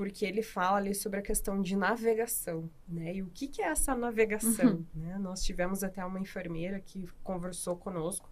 porque 0.00 0.24
ele 0.24 0.40
fala 0.40 0.78
ali 0.78 0.94
sobre 0.94 1.20
a 1.20 1.22
questão 1.22 1.60
de 1.60 1.76
navegação, 1.76 2.70
né? 2.88 3.16
E 3.16 3.22
o 3.22 3.26
que, 3.26 3.46
que 3.46 3.60
é 3.60 3.66
essa 3.66 3.94
navegação, 3.94 4.76
uhum. 4.76 4.86
né? 4.94 5.18
Nós 5.18 5.42
tivemos 5.42 5.84
até 5.84 6.02
uma 6.02 6.18
enfermeira 6.18 6.80
que 6.80 7.06
conversou 7.22 7.76
conosco 7.76 8.26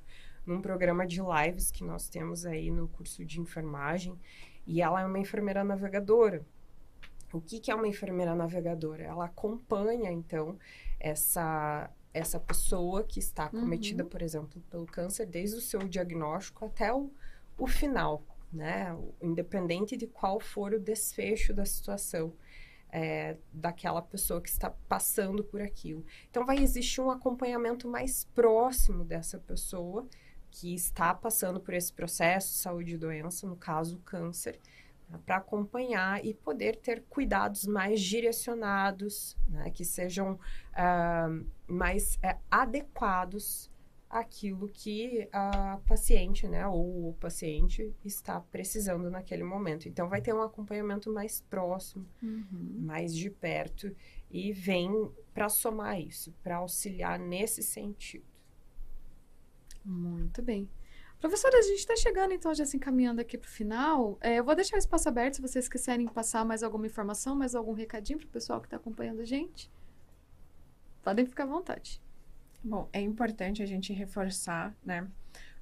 num 0.47 0.63
programa 0.63 1.07
de 1.07 1.21
lives 1.21 1.71
que 1.71 1.85
nós 1.85 2.09
temos 2.09 2.47
aí 2.47 2.71
no 2.71 2.89
curso 2.89 3.23
de 3.23 3.39
enfermagem, 3.39 4.19
e 4.67 4.81
ela 4.81 5.03
é 5.03 5.05
uma 5.05 5.19
enfermeira 5.19 5.63
navegadora. 5.63 6.43
O 7.35 7.39
que, 7.39 7.61
que 7.61 7.71
é 7.71 7.75
uma 7.75 7.87
enfermeira 7.87 8.35
navegadora? 8.35 9.03
Ela 9.03 9.27
acompanha, 9.27 10.11
então, 10.11 10.59
essa, 10.99 11.91
essa 12.15 12.41
pessoa 12.41 13.05
que 13.05 13.19
está 13.19 13.45
acometida, 13.45 14.05
Uhum. 14.05 14.09
por 14.09 14.23
exemplo, 14.23 14.63
pelo 14.71 14.87
câncer, 14.87 15.27
desde 15.27 15.59
o 15.59 15.61
seu 15.61 15.81
diagnóstico 15.81 16.65
até 16.65 16.91
o, 16.95 17.13
o 17.59 17.67
final, 17.67 18.25
né? 18.53 18.97
Independente 19.21 19.97
de 19.97 20.07
qual 20.07 20.41
for 20.41 20.75
o 20.75 20.81
desfecho 20.81 21.53
da 21.53 21.65
situação 21.65 22.35
é, 22.91 23.37
daquela 23.53 24.01
pessoa 24.01 24.41
que 24.41 24.49
está 24.49 24.71
passando 24.89 25.45
por 25.45 25.61
aquilo. 25.61 26.05
Então, 26.31 26.45
vai 26.45 26.59
existir 26.59 27.01
um 27.01 27.11
acompanhamento 27.11 27.89
mais 27.89 28.25
próximo 28.25 29.05
dessa 29.05 29.39
pessoa 29.39 30.07
que 30.51 30.75
está 30.75 31.13
passando 31.13 31.61
por 31.61 31.75
esse 31.75 31.93
processo, 31.93 32.55
saúde 32.55 32.95
e 32.95 32.99
doença, 32.99 33.47
no 33.47 33.57
caso, 33.57 33.99
câncer, 33.99 34.59
para 35.25 35.37
acompanhar 35.37 36.25
e 36.25 36.35
poder 36.35 36.77
ter 36.77 37.03
cuidados 37.09 37.67
mais 37.67 38.01
direcionados, 38.01 39.37
né, 39.47 39.71
que 39.71 39.85
sejam 39.85 40.39
ah, 40.75 41.29
mais 41.67 42.19
eh, 42.23 42.37
adequados 42.51 43.71
àquilo 44.11 44.69
que 44.69 45.29
a 45.33 45.79
paciente, 45.87 46.49
né, 46.49 46.67
ou 46.67 47.11
o 47.11 47.15
paciente 47.15 47.95
está 48.05 48.41
precisando 48.41 49.11
naquele 49.11 49.45
momento. 49.45 49.89
Então, 49.89 50.09
vai 50.09 50.21
ter 50.23 50.33
um 50.35 50.43
acompanhamento 50.43 51.13
mais 51.13 51.41
próximo, 51.43 52.07
Uhum. 52.23 52.77
mais 52.81 53.15
de 53.15 53.29
perto, 53.31 53.95
e 54.31 54.53
vem 54.53 55.11
para 55.35 55.49
somar 55.49 56.01
isso, 56.01 56.33
para 56.43 56.57
auxiliar 56.57 57.19
nesse 57.19 57.63
sentido. 57.63 58.25
Muito 59.85 60.43
bem. 60.43 60.69
Professora, 61.21 61.59
a 61.59 61.63
gente 61.63 61.79
está 61.79 61.97
chegando, 61.97 62.33
então, 62.33 62.55
já 62.55 62.65
se 62.65 62.77
encaminhando 62.77 63.21
aqui 63.21 63.37
para 63.37 63.49
o 63.49 63.51
final. 63.51 64.17
É, 64.21 64.39
eu 64.39 64.45
vou 64.45 64.55
deixar 64.55 64.77
o 64.77 64.79
espaço 64.79 65.09
aberto 65.09 65.35
se 65.35 65.43
vocês 65.43 65.69
quiserem 65.69 66.07
passar 66.07 66.45
mais 66.45 66.63
alguma 66.63 66.87
informação, 66.87 67.35
mais 67.35 67.55
algum 67.57 67.73
recadinho 67.73 68.19
para 68.21 68.27
o 68.29 68.31
pessoal 68.31 68.61
que 68.61 68.67
está 68.67 68.77
acompanhando 68.77 69.21
a 69.21 69.25
gente. 69.25 69.71
Podem 71.03 71.27
ficar 71.27 71.43
à 71.45 71.47
vontade. 71.47 72.01
Bom, 72.63 72.89
é 72.93 73.01
importante 73.01 73.63
a 73.63 73.67
gente 73.67 73.93
reforçar, 73.93 74.77
né? 74.85 75.09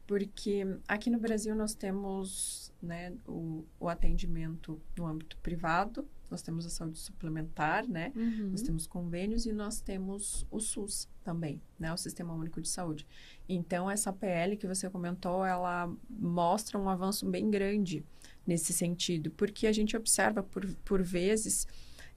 Porque 0.07 0.65
aqui 0.87 1.11
no 1.11 1.19
Brasil 1.19 1.55
nós 1.55 1.75
temos 1.75 2.73
né, 2.81 3.13
o, 3.27 3.65
o 3.81 3.89
atendimento 3.89 4.81
no 4.97 5.05
âmbito 5.05 5.37
privado, 5.39 6.07
nós 6.31 6.43
temos 6.43 6.67
a 6.67 6.71
saúde 6.71 6.99
suplementar, 6.99 7.87
né? 7.87 8.13
Uhum. 8.15 8.51
Nós 8.51 8.63
temos 8.63 8.87
convênios 8.87 9.47
e 9.47 9.53
nós 9.53 9.81
temos 9.81 10.47
o 10.51 10.59
SUS 10.59 11.09
também, 11.23 11.61
né? 11.79 11.93
O 11.93 11.97
Sistema 11.97 12.35
Único 12.35 12.61
de 12.61 12.69
Saúde. 12.69 13.07
Então, 13.49 13.91
essa 13.91 14.13
PL 14.13 14.57
que 14.57 14.67
você 14.67 14.91
comentou, 14.91 15.45
ela 15.45 15.93
mostra 16.09 16.79
um 16.79 16.89
avanço 16.89 17.27
bem 17.27 17.49
grande 17.51 18.05
nesse 18.47 18.73
sentido, 18.73 19.31
porque 19.33 19.67
a 19.67 19.73
gente 19.73 19.97
observa, 19.97 20.43
por, 20.43 20.67
por 20.85 21.03
vezes, 21.03 21.67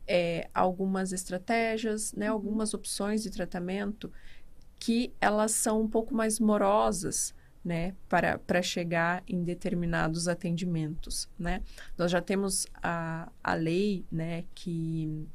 é, 0.08 0.50
algumas 0.54 1.13
estratégias, 1.13 2.13
né? 2.13 2.28
Algumas 2.28 2.74
opções 2.74 3.22
de 3.22 3.30
tratamento 3.30 4.12
que 4.80 5.13
elas 5.20 5.52
são 5.52 5.82
um 5.82 5.88
pouco 5.88 6.15
mais 6.15 6.39
morosas, 6.39 7.36
né, 7.63 7.94
para, 8.08 8.39
para 8.39 8.62
chegar 8.62 9.22
em 9.28 9.44
determinados 9.44 10.30
atendimentos, 10.30 11.30
né? 11.38 11.62
Nós 11.98 12.10
já 12.10 12.22
temos 12.22 12.65
a, 12.82 13.30
a 13.44 13.54
lei, 13.54 14.06
né, 14.10 14.46
que 14.56 15.28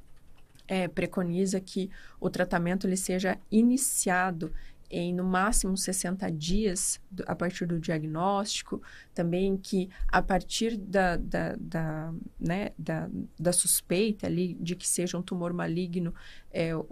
é, 0.67 0.89
preconiza 0.89 1.61
que 1.61 1.91
o 2.19 2.31
tratamento 2.31 2.87
ele 2.87 2.97
seja 2.97 3.39
iniciado 3.51 4.53
em 4.97 5.13
no 5.13 5.25
máximo 5.25 5.77
60 5.77 6.31
dias 6.31 7.01
do- 7.11 7.25
a 7.27 7.35
partir 7.35 7.67
do 7.67 7.79
diagnóstico, 7.81 8.81
também 9.13 9.57
que 9.57 9.89
a 10.09 10.23
partir 10.23 10.77
da, 10.77 11.17
da, 11.17 11.57
da, 11.59 12.15
né, 12.39 12.71
da, 12.79 13.11
da 13.39 13.53
suspeita 13.53 14.27
ali 14.27 14.55
de 14.55 14.77
que 14.77 14.87
seja 14.89 15.19
um 15.19 15.23
tumor 15.23 15.53
maligno, 15.53 16.15
é, 16.51 16.75
o, 16.77 16.83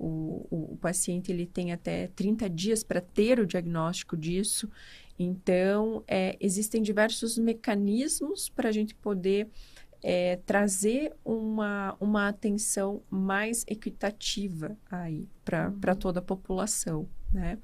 o, 0.51 0.73
o 0.73 0.77
paciente 0.81 1.31
ele 1.31 1.47
tem 1.47 1.73
até 1.73 2.09
30 2.09 2.51
dias 2.51 2.83
para 2.83 3.01
ter 3.01 3.39
o 3.39 3.47
diagnóstico 3.47 4.17
disso. 4.17 4.69
Então, 5.19 6.03
é, 6.09 6.37
existem 6.41 6.83
diversos 6.83 7.39
mecanismos 7.39 8.49
para 8.49 8.69
a 8.69 8.73
gente 8.73 8.95
poder 8.95 9.49
é, 10.03 10.37
trazer 10.45 11.13
uma, 11.25 11.97
uma 12.01 12.29
atenção 12.29 13.03
mais 13.09 13.65
equitativa 13.69 14.77
aí 14.91 15.29
para 15.45 15.69
Uhum. 15.69 15.97
toda 15.97 16.19
a 16.19 16.23
população, 16.23 17.09
né? 17.33 17.59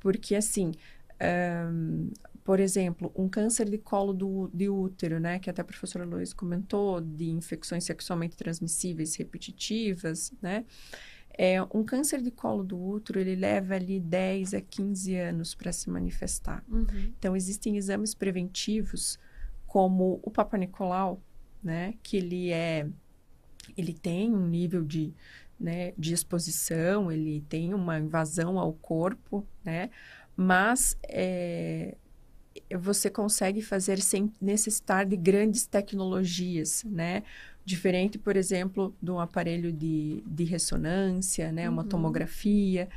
Porque, 0.00 0.34
assim, 0.34 0.72
ahn, 1.20 2.10
por 2.46 2.60
exemplo, 2.60 3.10
um 3.16 3.28
câncer 3.28 3.68
de 3.68 3.76
colo 3.76 4.12
do, 4.12 4.48
de 4.54 4.68
útero, 4.68 5.18
né? 5.18 5.40
Que 5.40 5.50
até 5.50 5.62
a 5.62 5.64
professora 5.64 6.04
Luiz 6.04 6.32
comentou, 6.32 7.00
de 7.00 7.28
infecções 7.30 7.82
sexualmente 7.82 8.36
transmissíveis 8.36 9.16
repetitivas, 9.16 10.32
né? 10.40 10.64
É, 11.36 11.60
um 11.74 11.82
câncer 11.84 12.22
de 12.22 12.30
colo 12.30 12.62
do 12.62 12.80
útero, 12.80 13.18
ele 13.18 13.34
leva 13.34 13.74
ali 13.74 13.98
10 13.98 14.54
a 14.54 14.60
15 14.60 15.16
anos 15.16 15.54
para 15.56 15.72
se 15.72 15.90
manifestar. 15.90 16.64
Uhum. 16.70 16.86
Então, 17.18 17.34
existem 17.36 17.76
exames 17.76 18.14
preventivos, 18.14 19.18
como 19.66 20.20
o 20.22 20.30
Papa 20.30 20.56
Nicolau, 20.56 21.20
né? 21.62 21.94
Que 22.00 22.16
ele 22.16 22.52
é... 22.52 22.88
Ele 23.76 23.92
tem 23.92 24.32
um 24.32 24.46
nível 24.46 24.84
de, 24.84 25.12
né, 25.58 25.92
de 25.98 26.12
exposição, 26.14 27.10
ele 27.10 27.42
tem 27.48 27.72
uma 27.74 27.98
invasão 27.98 28.58
ao 28.58 28.72
corpo, 28.74 29.46
né? 29.64 29.90
Mas 30.36 30.96
é, 31.04 31.96
você 32.78 33.10
consegue 33.10 33.62
fazer 33.62 34.00
sem 34.00 34.32
necessitar 34.40 35.04
de 35.06 35.16
grandes 35.16 35.66
tecnologias, 35.66 36.84
né? 36.84 37.22
Diferente, 37.64 38.18
por 38.18 38.36
exemplo, 38.36 38.94
de 39.02 39.10
um 39.10 39.18
aparelho 39.20 39.72
de, 39.72 40.22
de 40.26 40.44
ressonância, 40.44 41.52
né? 41.52 41.68
Uma 41.68 41.82
Uhum. 41.82 41.88
tomografia. 41.88 42.88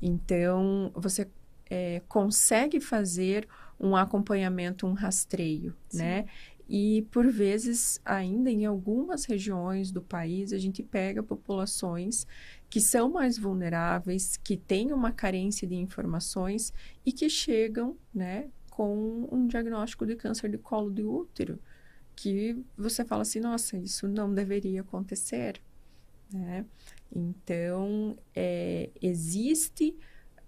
Então, 0.00 0.90
você 0.94 1.28
é, 1.70 2.02
consegue 2.08 2.80
fazer 2.80 3.48
um 3.78 3.96
acompanhamento, 3.96 4.86
um 4.86 4.92
rastreio, 4.92 5.74
Sim. 5.88 5.98
né? 5.98 6.26
E, 6.68 7.06
por 7.12 7.28
vezes, 7.30 8.00
ainda 8.04 8.50
em 8.50 8.66
algumas 8.66 9.24
regiões 9.24 9.92
do 9.92 10.02
país, 10.02 10.52
a 10.52 10.58
gente 10.58 10.82
pega 10.82 11.22
populações 11.22 12.26
que 12.68 12.80
são 12.80 13.08
mais 13.08 13.38
vulneráveis, 13.38 14.36
que 14.36 14.56
têm 14.56 14.92
uma 14.92 15.12
carência 15.12 15.66
de 15.66 15.76
informações 15.76 16.72
e 17.04 17.12
que 17.12 17.28
chegam, 17.30 17.96
né, 18.12 18.48
com 18.68 19.28
um 19.30 19.46
diagnóstico 19.46 20.04
de 20.04 20.16
câncer 20.16 20.50
de 20.50 20.58
colo 20.58 20.90
de 20.90 21.04
útero, 21.04 21.58
que 22.16 22.58
você 22.76 23.04
fala 23.04 23.22
assim, 23.22 23.40
nossa, 23.40 23.76
isso 23.76 24.08
não 24.08 24.34
deveria 24.34 24.80
acontecer, 24.80 25.60
né? 26.32 26.64
Então, 27.14 28.18
é, 28.34 28.90
existe 29.00 29.96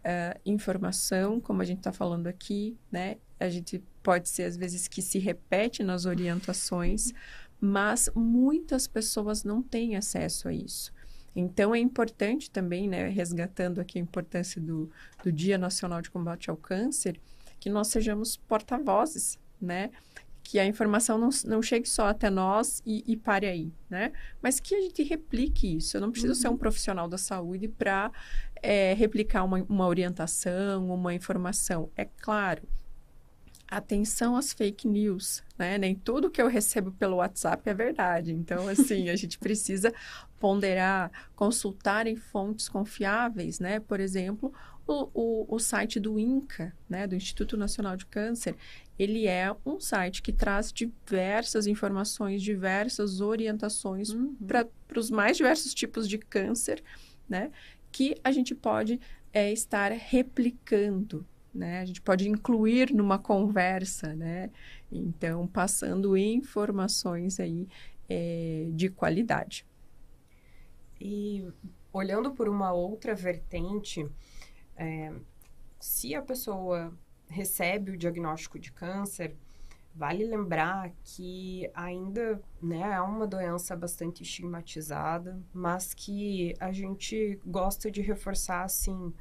ah, 0.05 0.39
informação, 0.47 1.41
como 1.41 1.61
a 1.61 1.65
gente 1.65 1.79
está 1.79 1.93
falando 1.93 2.27
aqui, 2.29 2.77
né? 2.91 3.19
A 3.39 3.49
gente 3.49 3.83
pode 4.09 4.31
ser, 4.31 4.45
às 4.45 4.57
vezes, 4.57 4.89
que 4.89 5.03
se 5.03 5.19
repete 5.19 5.83
nas 5.83 6.07
orientações, 6.07 7.13
mas 7.61 8.09
muitas 8.15 8.87
pessoas 8.87 9.45
não 9.45 9.63
têm 9.63 9.97
acesso 9.97 10.49
a 10.49 10.53
isso. 10.55 10.91
Então, 11.37 11.75
é 11.75 11.79
importante 11.79 12.51
também, 12.51 12.89
né, 12.89 13.07
resgatando 13.09 13.83
aqui 13.83 13.99
a 13.99 14.01
importância 14.01 14.63
do, 14.63 14.91
do 15.23 15.31
Dia 15.31 15.59
Nacional 15.59 16.01
de 16.01 16.11
Combate 16.11 16.49
ao 16.49 16.57
Câncer, 16.57 17.21
que 17.61 17.69
nós 17.69 17.89
sejamos 17.89 18.39
porta-vozes, 18.39 19.39
né? 19.61 19.91
Que 20.43 20.59
a 20.59 20.65
informação 20.65 21.19
não, 21.19 21.29
não 21.45 21.61
chegue 21.61 21.87
só 21.87 22.07
até 22.07 22.31
nós 22.31 22.83
e, 22.87 23.05
e 23.07 23.15
pare 23.15 23.47
aí, 23.47 23.71
né? 23.91 24.11
Mas 24.41 24.59
que 24.59 24.75
a 24.75 24.81
gente 24.81 25.03
replique 25.03 25.77
isso. 25.77 25.99
Eu 25.99 26.01
não 26.01 26.11
preciso 26.11 26.35
ser 26.35 26.49
um 26.49 26.57
profissional 26.57 27.07
da 27.07 27.19
saúde 27.19 27.69
para 27.69 28.11
é, 28.63 28.95
replicar 28.95 29.45
uma, 29.45 29.63
uma 29.69 29.87
orientação, 29.87 30.89
uma 30.89 31.13
informação. 31.13 31.91
É 31.95 32.07
claro, 32.07 32.63
atenção 33.71 34.35
às 34.37 34.53
fake 34.53 34.89
news, 34.89 35.43
né? 35.59 35.77
Nem 35.79 35.95
tudo 35.95 36.31
que 36.31 36.41
eu 36.41 36.49
recebo 36.49 36.91
pelo 36.93 37.17
WhatsApp 37.17 37.69
é 37.69 37.75
verdade. 37.75 38.33
Então, 38.33 38.67
assim, 38.69 39.09
a 39.11 39.17
gente 39.17 39.39
precisa 39.39 39.93
ponderar, 40.41 41.11
consultar 41.37 42.07
em 42.07 42.17
fontes 42.17 42.69
confiáveis, 42.69 43.61
né? 43.61 43.79
Por 43.81 44.01
exemplo, 44.01 44.53
o, 44.87 45.11
o, 45.13 45.55
o 45.57 45.59
site 45.59 46.01
do 46.01 46.19
INCA, 46.19 46.73
né? 46.89 47.07
Do 47.07 47.15
Instituto 47.15 47.57
Nacional 47.57 47.97
de 47.97 48.07
Câncer, 48.07 48.57
ele 48.99 49.27
é 49.27 49.55
um 49.67 49.79
site 49.79 50.23
que 50.23 50.33
traz 50.33 50.73
diversas 50.73 51.67
informações, 51.67 52.43
diversas 52.43 53.21
orientações 53.21 54.11
Uhum. 54.11 54.35
para 54.47 54.67
os 54.97 55.11
mais 55.11 55.37
diversos 55.37 55.75
tipos 55.75 56.09
de 56.09 56.17
câncer, 56.19 56.83
né? 57.29 57.51
Que 57.93 58.17
a 58.25 58.33
gente 58.33 58.55
pode 58.55 58.99
é, 59.33 59.53
estar 59.53 59.93
replicando, 59.93 61.27
né? 61.55 61.81
A 61.81 61.85
gente 61.85 62.01
pode 62.01 62.29
incluir 62.29 62.93
numa 62.93 63.19
conversa, 63.19 64.15
né? 64.15 64.51
Então, 64.91 65.47
passando 65.47 66.17
informações 66.17 67.41
aí 67.41 67.69
é, 68.09 68.69
de 68.73 68.89
qualidade. 68.89 69.67
E 71.01 71.47
olhando 71.93 72.33
por 72.33 72.49
uma 72.49 72.73
outra 72.73 73.15
vertente, 73.15 74.07
é, 74.77 75.13
se 75.79 76.15
a 76.15 76.23
pessoa 76.23 76.93
recebe 77.29 77.93
o 77.93 77.97
diagnóstico 77.97 78.59
de 78.59 78.73
câncer, 78.73 79.37
vale 79.95 80.25
lembrar 80.25 80.93
que 81.03 81.69
ainda 81.75 82.41
né, 82.63 82.93
é 82.95 83.01
uma 83.01 83.27
doença 83.27 83.77
bastante 83.77 84.23
estigmatizada, 84.23 85.41
mas 85.53 85.93
que 85.93 86.55
a 86.61 86.73
gente 86.73 87.39
gosta 87.45 87.91
de 87.91 88.01
reforçar 88.01 88.63
assim. 88.63 89.13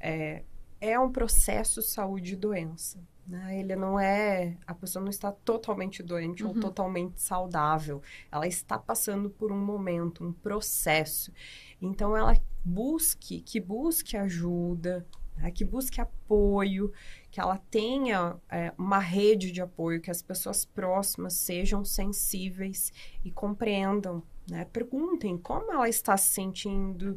é, 0.00 0.44
é 0.82 0.98
um 0.98 1.12
processo 1.12 1.80
saúde 1.80 2.32
e 2.32 2.36
doença. 2.36 2.98
Né? 3.24 3.60
Ele 3.60 3.76
não 3.76 4.00
é. 4.00 4.56
A 4.66 4.74
pessoa 4.74 5.00
não 5.00 5.10
está 5.10 5.30
totalmente 5.30 6.02
doente 6.02 6.42
uhum. 6.42 6.50
ou 6.50 6.60
totalmente 6.60 7.22
saudável. 7.22 8.02
Ela 8.32 8.48
está 8.48 8.76
passando 8.76 9.30
por 9.30 9.52
um 9.52 9.64
momento, 9.64 10.24
um 10.24 10.32
processo. 10.32 11.32
Então, 11.80 12.16
ela 12.16 12.36
busque, 12.64 13.40
que 13.40 13.60
busque 13.60 14.16
ajuda, 14.16 15.06
né? 15.36 15.52
que 15.52 15.64
busque 15.64 16.00
apoio, 16.00 16.92
que 17.30 17.40
ela 17.40 17.58
tenha 17.70 18.36
é, 18.50 18.72
uma 18.76 18.98
rede 18.98 19.52
de 19.52 19.62
apoio, 19.62 20.00
que 20.00 20.10
as 20.10 20.20
pessoas 20.20 20.64
próximas 20.64 21.34
sejam 21.34 21.84
sensíveis 21.84 22.92
e 23.24 23.30
compreendam. 23.30 24.20
Né? 24.50 24.64
Perguntem 24.64 25.38
como 25.38 25.70
ela 25.70 25.88
está 25.88 26.16
se 26.16 26.30
sentindo, 26.30 27.16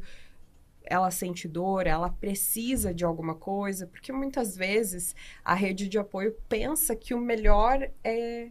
ela 0.88 1.12
sente 1.12 1.48
dor, 1.48 1.88
ela 1.88 2.10
precisa 2.10 2.93
de 2.93 3.04
alguma 3.06 3.36
coisa, 3.36 3.88
porque 3.88 4.12
muitas 4.12 4.56
vezes 4.56 5.15
a 5.43 5.54
rede 5.54 5.88
de 5.88 5.98
apoio 5.98 6.36
pensa 6.48 6.95
que 6.95 7.13
o 7.13 7.19
melhor 7.19 7.89
é 8.04 8.50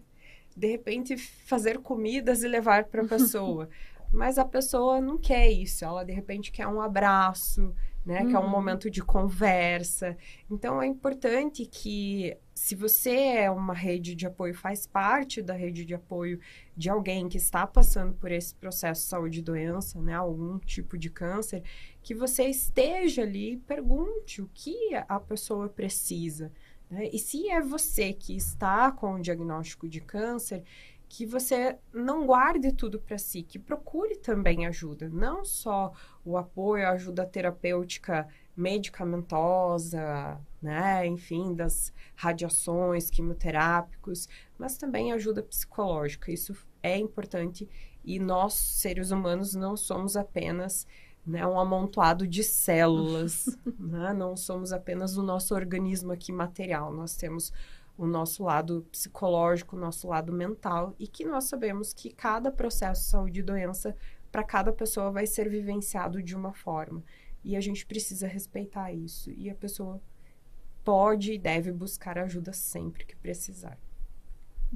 de 0.57 0.69
repente 0.69 1.17
fazer 1.17 1.79
comidas 1.79 2.43
e 2.43 2.49
levar 2.49 2.85
para 2.85 3.03
a 3.03 3.09
pessoa. 3.09 3.69
Mas 4.13 4.39
a 4.39 4.45
pessoa 4.45 5.01
não 5.01 5.19
quer 5.19 5.51
isso, 5.51 5.85
ela 5.85 6.05
de 6.05 6.13
repente 6.13 6.53
quer 6.53 6.69
um 6.69 6.81
abraço, 6.81 7.75
né? 8.05 8.21
Uhum. 8.21 8.29
Que 8.29 8.37
é 8.37 8.39
um 8.39 8.43
uhum. 8.43 8.51
momento 8.51 8.91
de 8.91 9.03
conversa. 9.03 10.17
Então 10.51 10.81
é 10.83 10.87
importante 10.87 11.65
que 11.67 12.37
se 12.55 12.75
você 12.75 13.17
é 13.17 13.51
uma 13.51 13.75
rede 13.75 14.15
de 14.15 14.27
apoio, 14.27 14.55
faz 14.55 14.87
parte 14.87 15.43
da 15.43 15.55
rede 15.55 15.85
de 15.85 15.95
apoio 15.95 16.39
de 16.77 16.89
alguém 16.89 17.29
que 17.29 17.37
está 17.37 17.67
passando 17.67 18.15
por 18.15 18.31
esse 18.31 18.55
processo 18.55 19.03
de 19.03 19.09
saúde 19.09 19.39
e 19.41 19.43
doença, 19.43 20.01
né? 20.01 20.15
Algum 20.15 20.59
tipo 20.59 20.97
de 20.97 21.11
câncer, 21.11 21.63
que 22.03 22.15
você 22.15 22.45
esteja 22.45 23.23
ali 23.23 23.53
e 23.53 23.57
pergunte 23.57 24.41
o 24.41 24.51
que 24.53 24.95
a 25.09 25.19
pessoa 25.19 25.69
precisa. 25.69 26.53
Né? 26.91 27.09
E 27.13 27.19
se 27.19 27.49
é 27.49 27.61
você 27.61 28.13
que 28.13 28.37
está 28.37 28.93
com 28.93 29.15
o 29.15 29.21
diagnóstico 29.21 29.89
de 29.89 30.01
câncer, 30.01 30.63
que 31.09 31.25
você 31.25 31.79
não 31.93 32.27
guarde 32.27 32.73
tudo 32.73 32.99
para 32.99 33.19
si, 33.19 33.43
que 33.43 33.59
procure 33.59 34.17
também 34.17 34.67
ajuda, 34.67 35.09
não 35.09 35.45
só 35.45 35.93
o 36.25 36.37
apoio, 36.37 36.87
a 36.87 36.91
ajuda 36.91 37.27
terapêutica 37.27 38.27
medicamentosa, 38.57 40.41
né, 40.63 41.07
enfim, 41.07 41.55
das 41.55 41.93
radiações, 42.15 43.11
quimioterápicos, 43.11 44.29
mas 44.59 44.77
também 44.77 45.13
ajuda 45.13 45.43
psicológica. 45.43 46.33
Isso 46.33 46.57
é 46.83 46.97
importante 46.97 47.69
e 48.05 48.19
nós, 48.19 48.55
seres 48.55 49.11
humanos, 49.11 49.55
não 49.55 49.77
somos 49.77 50.17
apenas 50.17 50.87
né, 51.27 51.47
um 51.47 51.59
amontoado 51.59 52.29
de 52.29 52.43
células, 52.43 53.47
né? 53.79 54.13
não 54.13 54.37
somos 54.37 54.73
apenas 54.73 55.17
o 55.17 55.23
nosso 55.23 55.55
organismo 55.55 56.13
aqui 56.13 56.31
material, 56.31 56.93
nós 56.93 57.17
temos 57.17 57.51
o 57.97 58.07
nosso 58.07 58.45
lado 58.45 58.87
psicológico, 58.91 59.77
o 59.77 59.79
nosso 59.79 60.09
lado 60.09 60.33
mental, 60.33 60.95
e 60.99 61.07
que 61.07 61.25
nós 61.25 61.45
sabemos 61.45 61.93
que 61.93 62.13
cada 62.13 62.51
processo 62.51 63.03
de 63.03 63.09
saúde 63.09 63.41
e 63.41 63.43
doença, 63.43 63.97
para 64.33 64.43
cada 64.43 64.73
pessoa, 64.73 65.11
vai 65.11 65.27
ser 65.27 65.49
vivenciado 65.49 66.23
de 66.23 66.35
uma 66.35 66.53
forma. 66.53 67.03
E 67.45 67.57
a 67.57 67.61
gente 67.61 67.87
precisa 67.87 68.27
respeitar 68.27 68.93
isso. 68.93 69.31
E 69.31 69.49
a 69.49 69.55
pessoa 69.55 70.01
pode 70.83 71.33
e 71.33 71.39
deve 71.39 71.71
buscar 71.73 72.19
ajuda 72.19 72.53
sempre 72.53 73.05
que 73.05 73.17
precisar. 73.17 73.79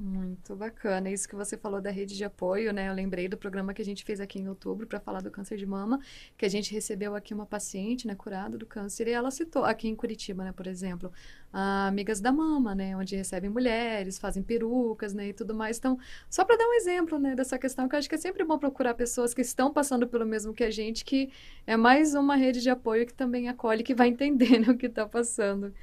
Muito 0.01 0.55
bacana. 0.55 1.11
Isso 1.11 1.27
que 1.27 1.35
você 1.35 1.57
falou 1.57 1.81
da 1.81 1.91
rede 1.91 2.15
de 2.15 2.23
apoio, 2.23 2.71
né? 2.71 2.87
Eu 2.87 2.93
lembrei 2.93 3.27
do 3.27 3.35
programa 3.35 3.73
que 3.73 3.81
a 3.81 3.85
gente 3.85 4.05
fez 4.05 4.21
aqui 4.21 4.39
em 4.39 4.47
outubro 4.47 4.87
para 4.87 4.97
falar 4.97 5.19
do 5.21 5.29
câncer 5.29 5.57
de 5.57 5.65
mama, 5.65 5.99
que 6.37 6.45
a 6.45 6.49
gente 6.49 6.73
recebeu 6.73 7.15
aqui 7.15 7.33
uma 7.33 7.45
paciente, 7.45 8.07
né, 8.07 8.15
curada 8.15 8.57
do 8.57 8.65
câncer, 8.65 9.09
e 9.09 9.11
ela 9.11 9.29
citou 9.29 9.65
aqui 9.65 9.89
em 9.89 9.95
Curitiba, 9.97 10.45
né, 10.45 10.53
por 10.53 10.67
exemplo, 10.67 11.11
Amigas 11.51 12.21
da 12.21 12.31
Mama, 12.31 12.73
né, 12.73 12.95
onde 12.95 13.13
recebem 13.17 13.49
mulheres, 13.49 14.17
fazem 14.17 14.41
perucas, 14.41 15.13
né, 15.13 15.27
e 15.27 15.33
tudo 15.33 15.53
mais. 15.53 15.77
Então, 15.77 15.99
só 16.29 16.45
para 16.45 16.55
dar 16.55 16.65
um 16.65 16.73
exemplo, 16.75 17.19
né, 17.19 17.35
dessa 17.35 17.59
questão 17.59 17.89
que 17.89 17.95
eu 17.95 17.99
acho 17.99 18.07
que 18.07 18.15
é 18.15 18.17
sempre 18.17 18.45
bom 18.45 18.57
procurar 18.57 18.93
pessoas 18.93 19.33
que 19.33 19.41
estão 19.41 19.73
passando 19.73 20.07
pelo 20.07 20.25
mesmo 20.25 20.53
que 20.53 20.63
a 20.63 20.71
gente, 20.71 21.03
que 21.03 21.29
é 21.67 21.75
mais 21.75 22.15
uma 22.15 22.37
rede 22.37 22.61
de 22.61 22.69
apoio 22.69 23.05
que 23.05 23.13
também 23.13 23.49
acolhe, 23.49 23.83
que 23.83 23.93
vai 23.93 24.07
entender 24.07 24.59
né, 24.65 24.71
o 24.71 24.77
que 24.77 24.85
está 24.85 25.05
passando. 25.05 25.73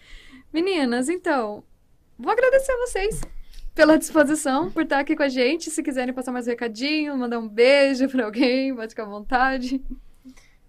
Meninas, 0.51 1.11
então, 1.11 1.63
vou 2.19 2.33
agradecer 2.33 2.73
a 2.73 2.79
vocês 2.79 3.36
pela 3.77 3.99
disposição, 3.99 4.71
por 4.71 4.85
estar 4.85 5.01
aqui 5.01 5.15
com 5.15 5.23
a 5.23 5.29
gente. 5.29 5.71
Se 5.71 5.83
quiserem 5.83 6.15
passar 6.15 6.33
mais 6.33 6.47
um 6.47 6.51
recadinho, 6.51 7.15
mandar 7.15 7.39
um 7.39 7.47
beijo 7.47 8.09
para 8.09 8.25
alguém, 8.25 8.75
pode 8.75 8.89
ficar 8.89 9.03
à 9.03 9.07
vontade. 9.07 9.85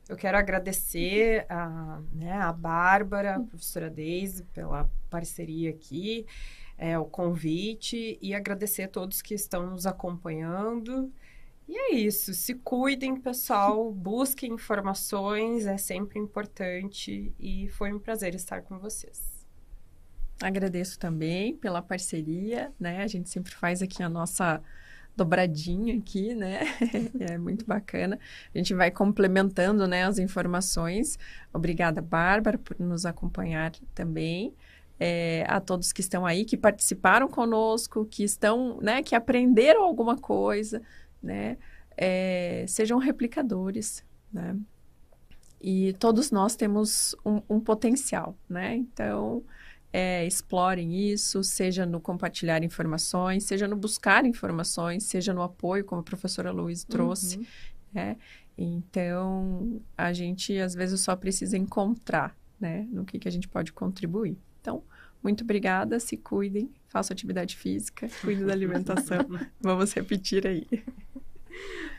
Eu 0.10 0.17
quero 0.17 0.38
agradecer 0.38 1.46
a, 1.50 2.02
né, 2.13 2.34
a 2.34 2.52
Bárbara, 2.52 3.38
a 3.38 3.39
professora 3.39 3.89
Deise, 3.89 4.43
pela 4.54 4.89
parceria 5.10 5.70
aqui, 5.70 6.26
é, 6.78 7.00
o 7.00 7.06
convite 7.06 8.20
e 8.22 8.36
agradecer 8.36 8.84
a 8.84 8.88
todos 8.89 9.22
que 9.22 9.34
estão 9.34 9.72
nos 9.72 9.86
acompanhando. 9.86 11.10
E 11.65 11.78
é 11.78 11.96
isso. 11.96 12.34
Se 12.34 12.56
cuidem, 12.56 13.15
pessoal. 13.15 13.89
Busquem 13.96 14.54
informações, 14.54 15.65
é 15.65 15.78
sempre 15.78 16.20
importante. 16.20 17.34
E 17.39 17.70
foi 17.70 17.93
um 17.93 18.00
prazer 18.00 18.36
estar 18.36 18.63
com 18.63 18.78
vocês. 18.78 19.37
Agradeço 20.41 21.00
também 21.00 21.56
pela 21.56 21.82
parceria, 21.82 22.71
né? 22.80 23.02
A 23.02 23.08
gente 23.08 23.30
sempre 23.30 23.54
faz 23.54 23.82
aqui 23.82 24.04
a 24.04 24.10
nossa 24.10 24.62
dobradinha 25.17 25.97
aqui, 25.97 26.36
né? 26.36 26.60
é 27.19 27.38
muito 27.39 27.65
bacana. 27.65 28.19
A 28.54 28.58
gente 28.58 28.73
vai 28.76 28.91
complementando, 28.91 29.88
né, 29.88 30.06
as 30.06 30.19
informações. 30.19 31.17
Obrigada, 31.52 32.02
Bárbara, 32.02 32.58
por 32.60 32.80
nos 32.80 33.06
acompanhar 33.06 33.71
também. 33.95 34.54
É, 35.00 35.45
a 35.47 35.60
todos 35.60 35.91
que 35.91 36.02
estão 36.02 36.26
aí, 36.26 36.43
que 36.43 36.58
participaram 36.58 37.28
conosco, 37.28 38.06
que 38.06 38.23
estão, 38.23 38.80
né, 38.82 39.04
que 39.04 39.15
aprenderam 39.15 39.84
alguma 39.84 40.17
coisa, 40.17 40.82
né? 41.21 41.58
É, 41.95 42.65
sejam 42.67 42.97
replicadores, 43.00 44.04
né? 44.32 44.56
E 45.62 45.93
todos 45.93 46.32
nós 46.32 46.56
temos 46.56 47.15
um, 47.26 47.41
um 47.50 47.60
potencial, 47.60 48.36
né? 48.50 48.76
Então, 48.76 49.43
é, 50.00 50.24
explorem 50.28 51.10
isso, 51.10 51.44
seja 51.44 51.84
no 51.84 52.00
compartilhar 52.00 52.64
informações, 52.64 53.46
seja 53.46 53.68
no 53.68 53.76
buscar 53.76 54.28
informações, 54.28 55.06
seja 55.06 55.34
no 55.34 55.42
apoio, 55.42 55.84
como 55.84 56.02
a 56.02 56.04
professora 56.04 56.52
Luiz 56.52 56.84
trouxe. 56.84 57.40
Uhum. 57.40 57.46
Né? 57.92 58.18
Então, 58.56 59.82
a 59.98 60.14
gente 60.14 60.56
às 60.60 60.76
vezes 60.76 61.02
só 61.02 61.16
precisa 61.16 61.58
encontrar 61.58 62.38
né, 62.60 62.88
no 62.92 63.06
que, 63.06 63.18
que 63.18 63.28
a 63.28 63.32
gente 63.32 63.48
pode 63.48 63.74
contribuir. 63.74 64.38
Então, 64.62 64.84
muito 65.24 65.44
obrigada, 65.44 66.00
se 66.00 66.16
cuidem, 66.16 66.70
façam 66.88 67.16
atividade 67.16 67.58
física, 67.58 68.08
cuidem 68.22 68.46
da 68.46 68.54
alimentação. 68.54 69.18
Vamos 69.60 69.94
repetir 69.94 70.46
aí. 70.46 70.68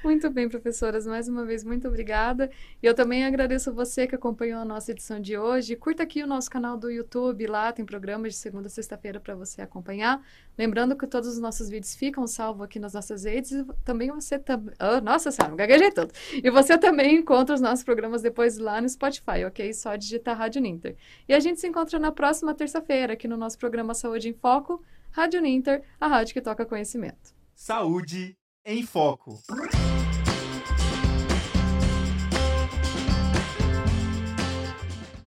Muito 0.05 0.31
bem, 0.31 0.49
professoras, 0.49 1.07
mais 1.07 1.29
uma 1.29 1.45
vez, 1.45 1.65
muito 1.65 1.89
obrigada. 1.89 2.49
E 2.81 2.87
eu 2.87 2.95
também 2.95 3.25
agradeço 3.25 3.73
você 3.75 4.07
que 4.07 4.15
acompanhou 4.15 4.61
a 4.61 4.65
nossa 4.65 4.93
edição 4.93 5.19
de 5.19 5.37
hoje. 5.37 5.75
Curta 5.75 6.05
aqui 6.05 6.23
o 6.23 6.27
nosso 6.27 6.49
canal 6.49 6.77
do 6.77 6.89
YouTube, 6.89 7.47
lá 7.49 7.73
tem 7.73 7.85
programas 7.85 8.35
de 8.35 8.39
segunda 8.39 8.69
a 8.69 8.71
sexta-feira 8.71 9.19
para 9.19 9.35
você 9.35 9.61
acompanhar. 9.61 10.25
Lembrando 10.57 10.97
que 10.97 11.05
todos 11.05 11.29
os 11.29 11.41
nossos 11.41 11.69
vídeos 11.69 11.97
ficam 11.97 12.27
salvos 12.29 12.63
aqui 12.63 12.79
nas 12.79 12.93
nossas 12.95 13.25
redes. 13.25 13.51
E 13.51 13.65
também 13.85 14.11
você 14.11 14.39
também. 14.39 14.73
Oh, 14.81 15.01
nossa 15.01 15.33
senhora, 15.33 15.57
gaguejei 15.57 15.91
tudo. 15.91 16.13
E 16.33 16.49
você 16.49 16.79
também 16.79 17.17
encontra 17.17 17.57
os 17.57 17.61
nossos 17.61 17.85
programas 17.85 18.23
depois 18.23 18.57
lá 18.57 18.81
no 18.81 18.89
Spotify, 18.89 19.45
ok? 19.47 19.73
Só 19.75 19.97
digitar 19.97 20.39
Rádio 20.39 20.63
Ninter. 20.63 20.97
E 21.29 21.35
a 21.35 21.41
gente 21.41 21.59
se 21.61 21.67
encontra 21.67 21.99
na 21.99 22.13
próxima 22.13 22.55
terça-feira 22.55 23.15
aqui 23.15 23.27
no 23.27 23.37
nosso 23.37 23.59
programa 23.59 23.95
Saúde 23.95 24.29
em 24.29 24.33
Foco, 24.33 24.81
Rádio 25.11 25.41
Ninter, 25.41 25.83
a 26.01 26.07
rádio 26.07 26.35
que 26.35 26.41
toca 26.41 26.65
conhecimento. 26.65 27.37
Saúde 27.53 28.38
em 28.68 28.83
Foco. 28.83 29.42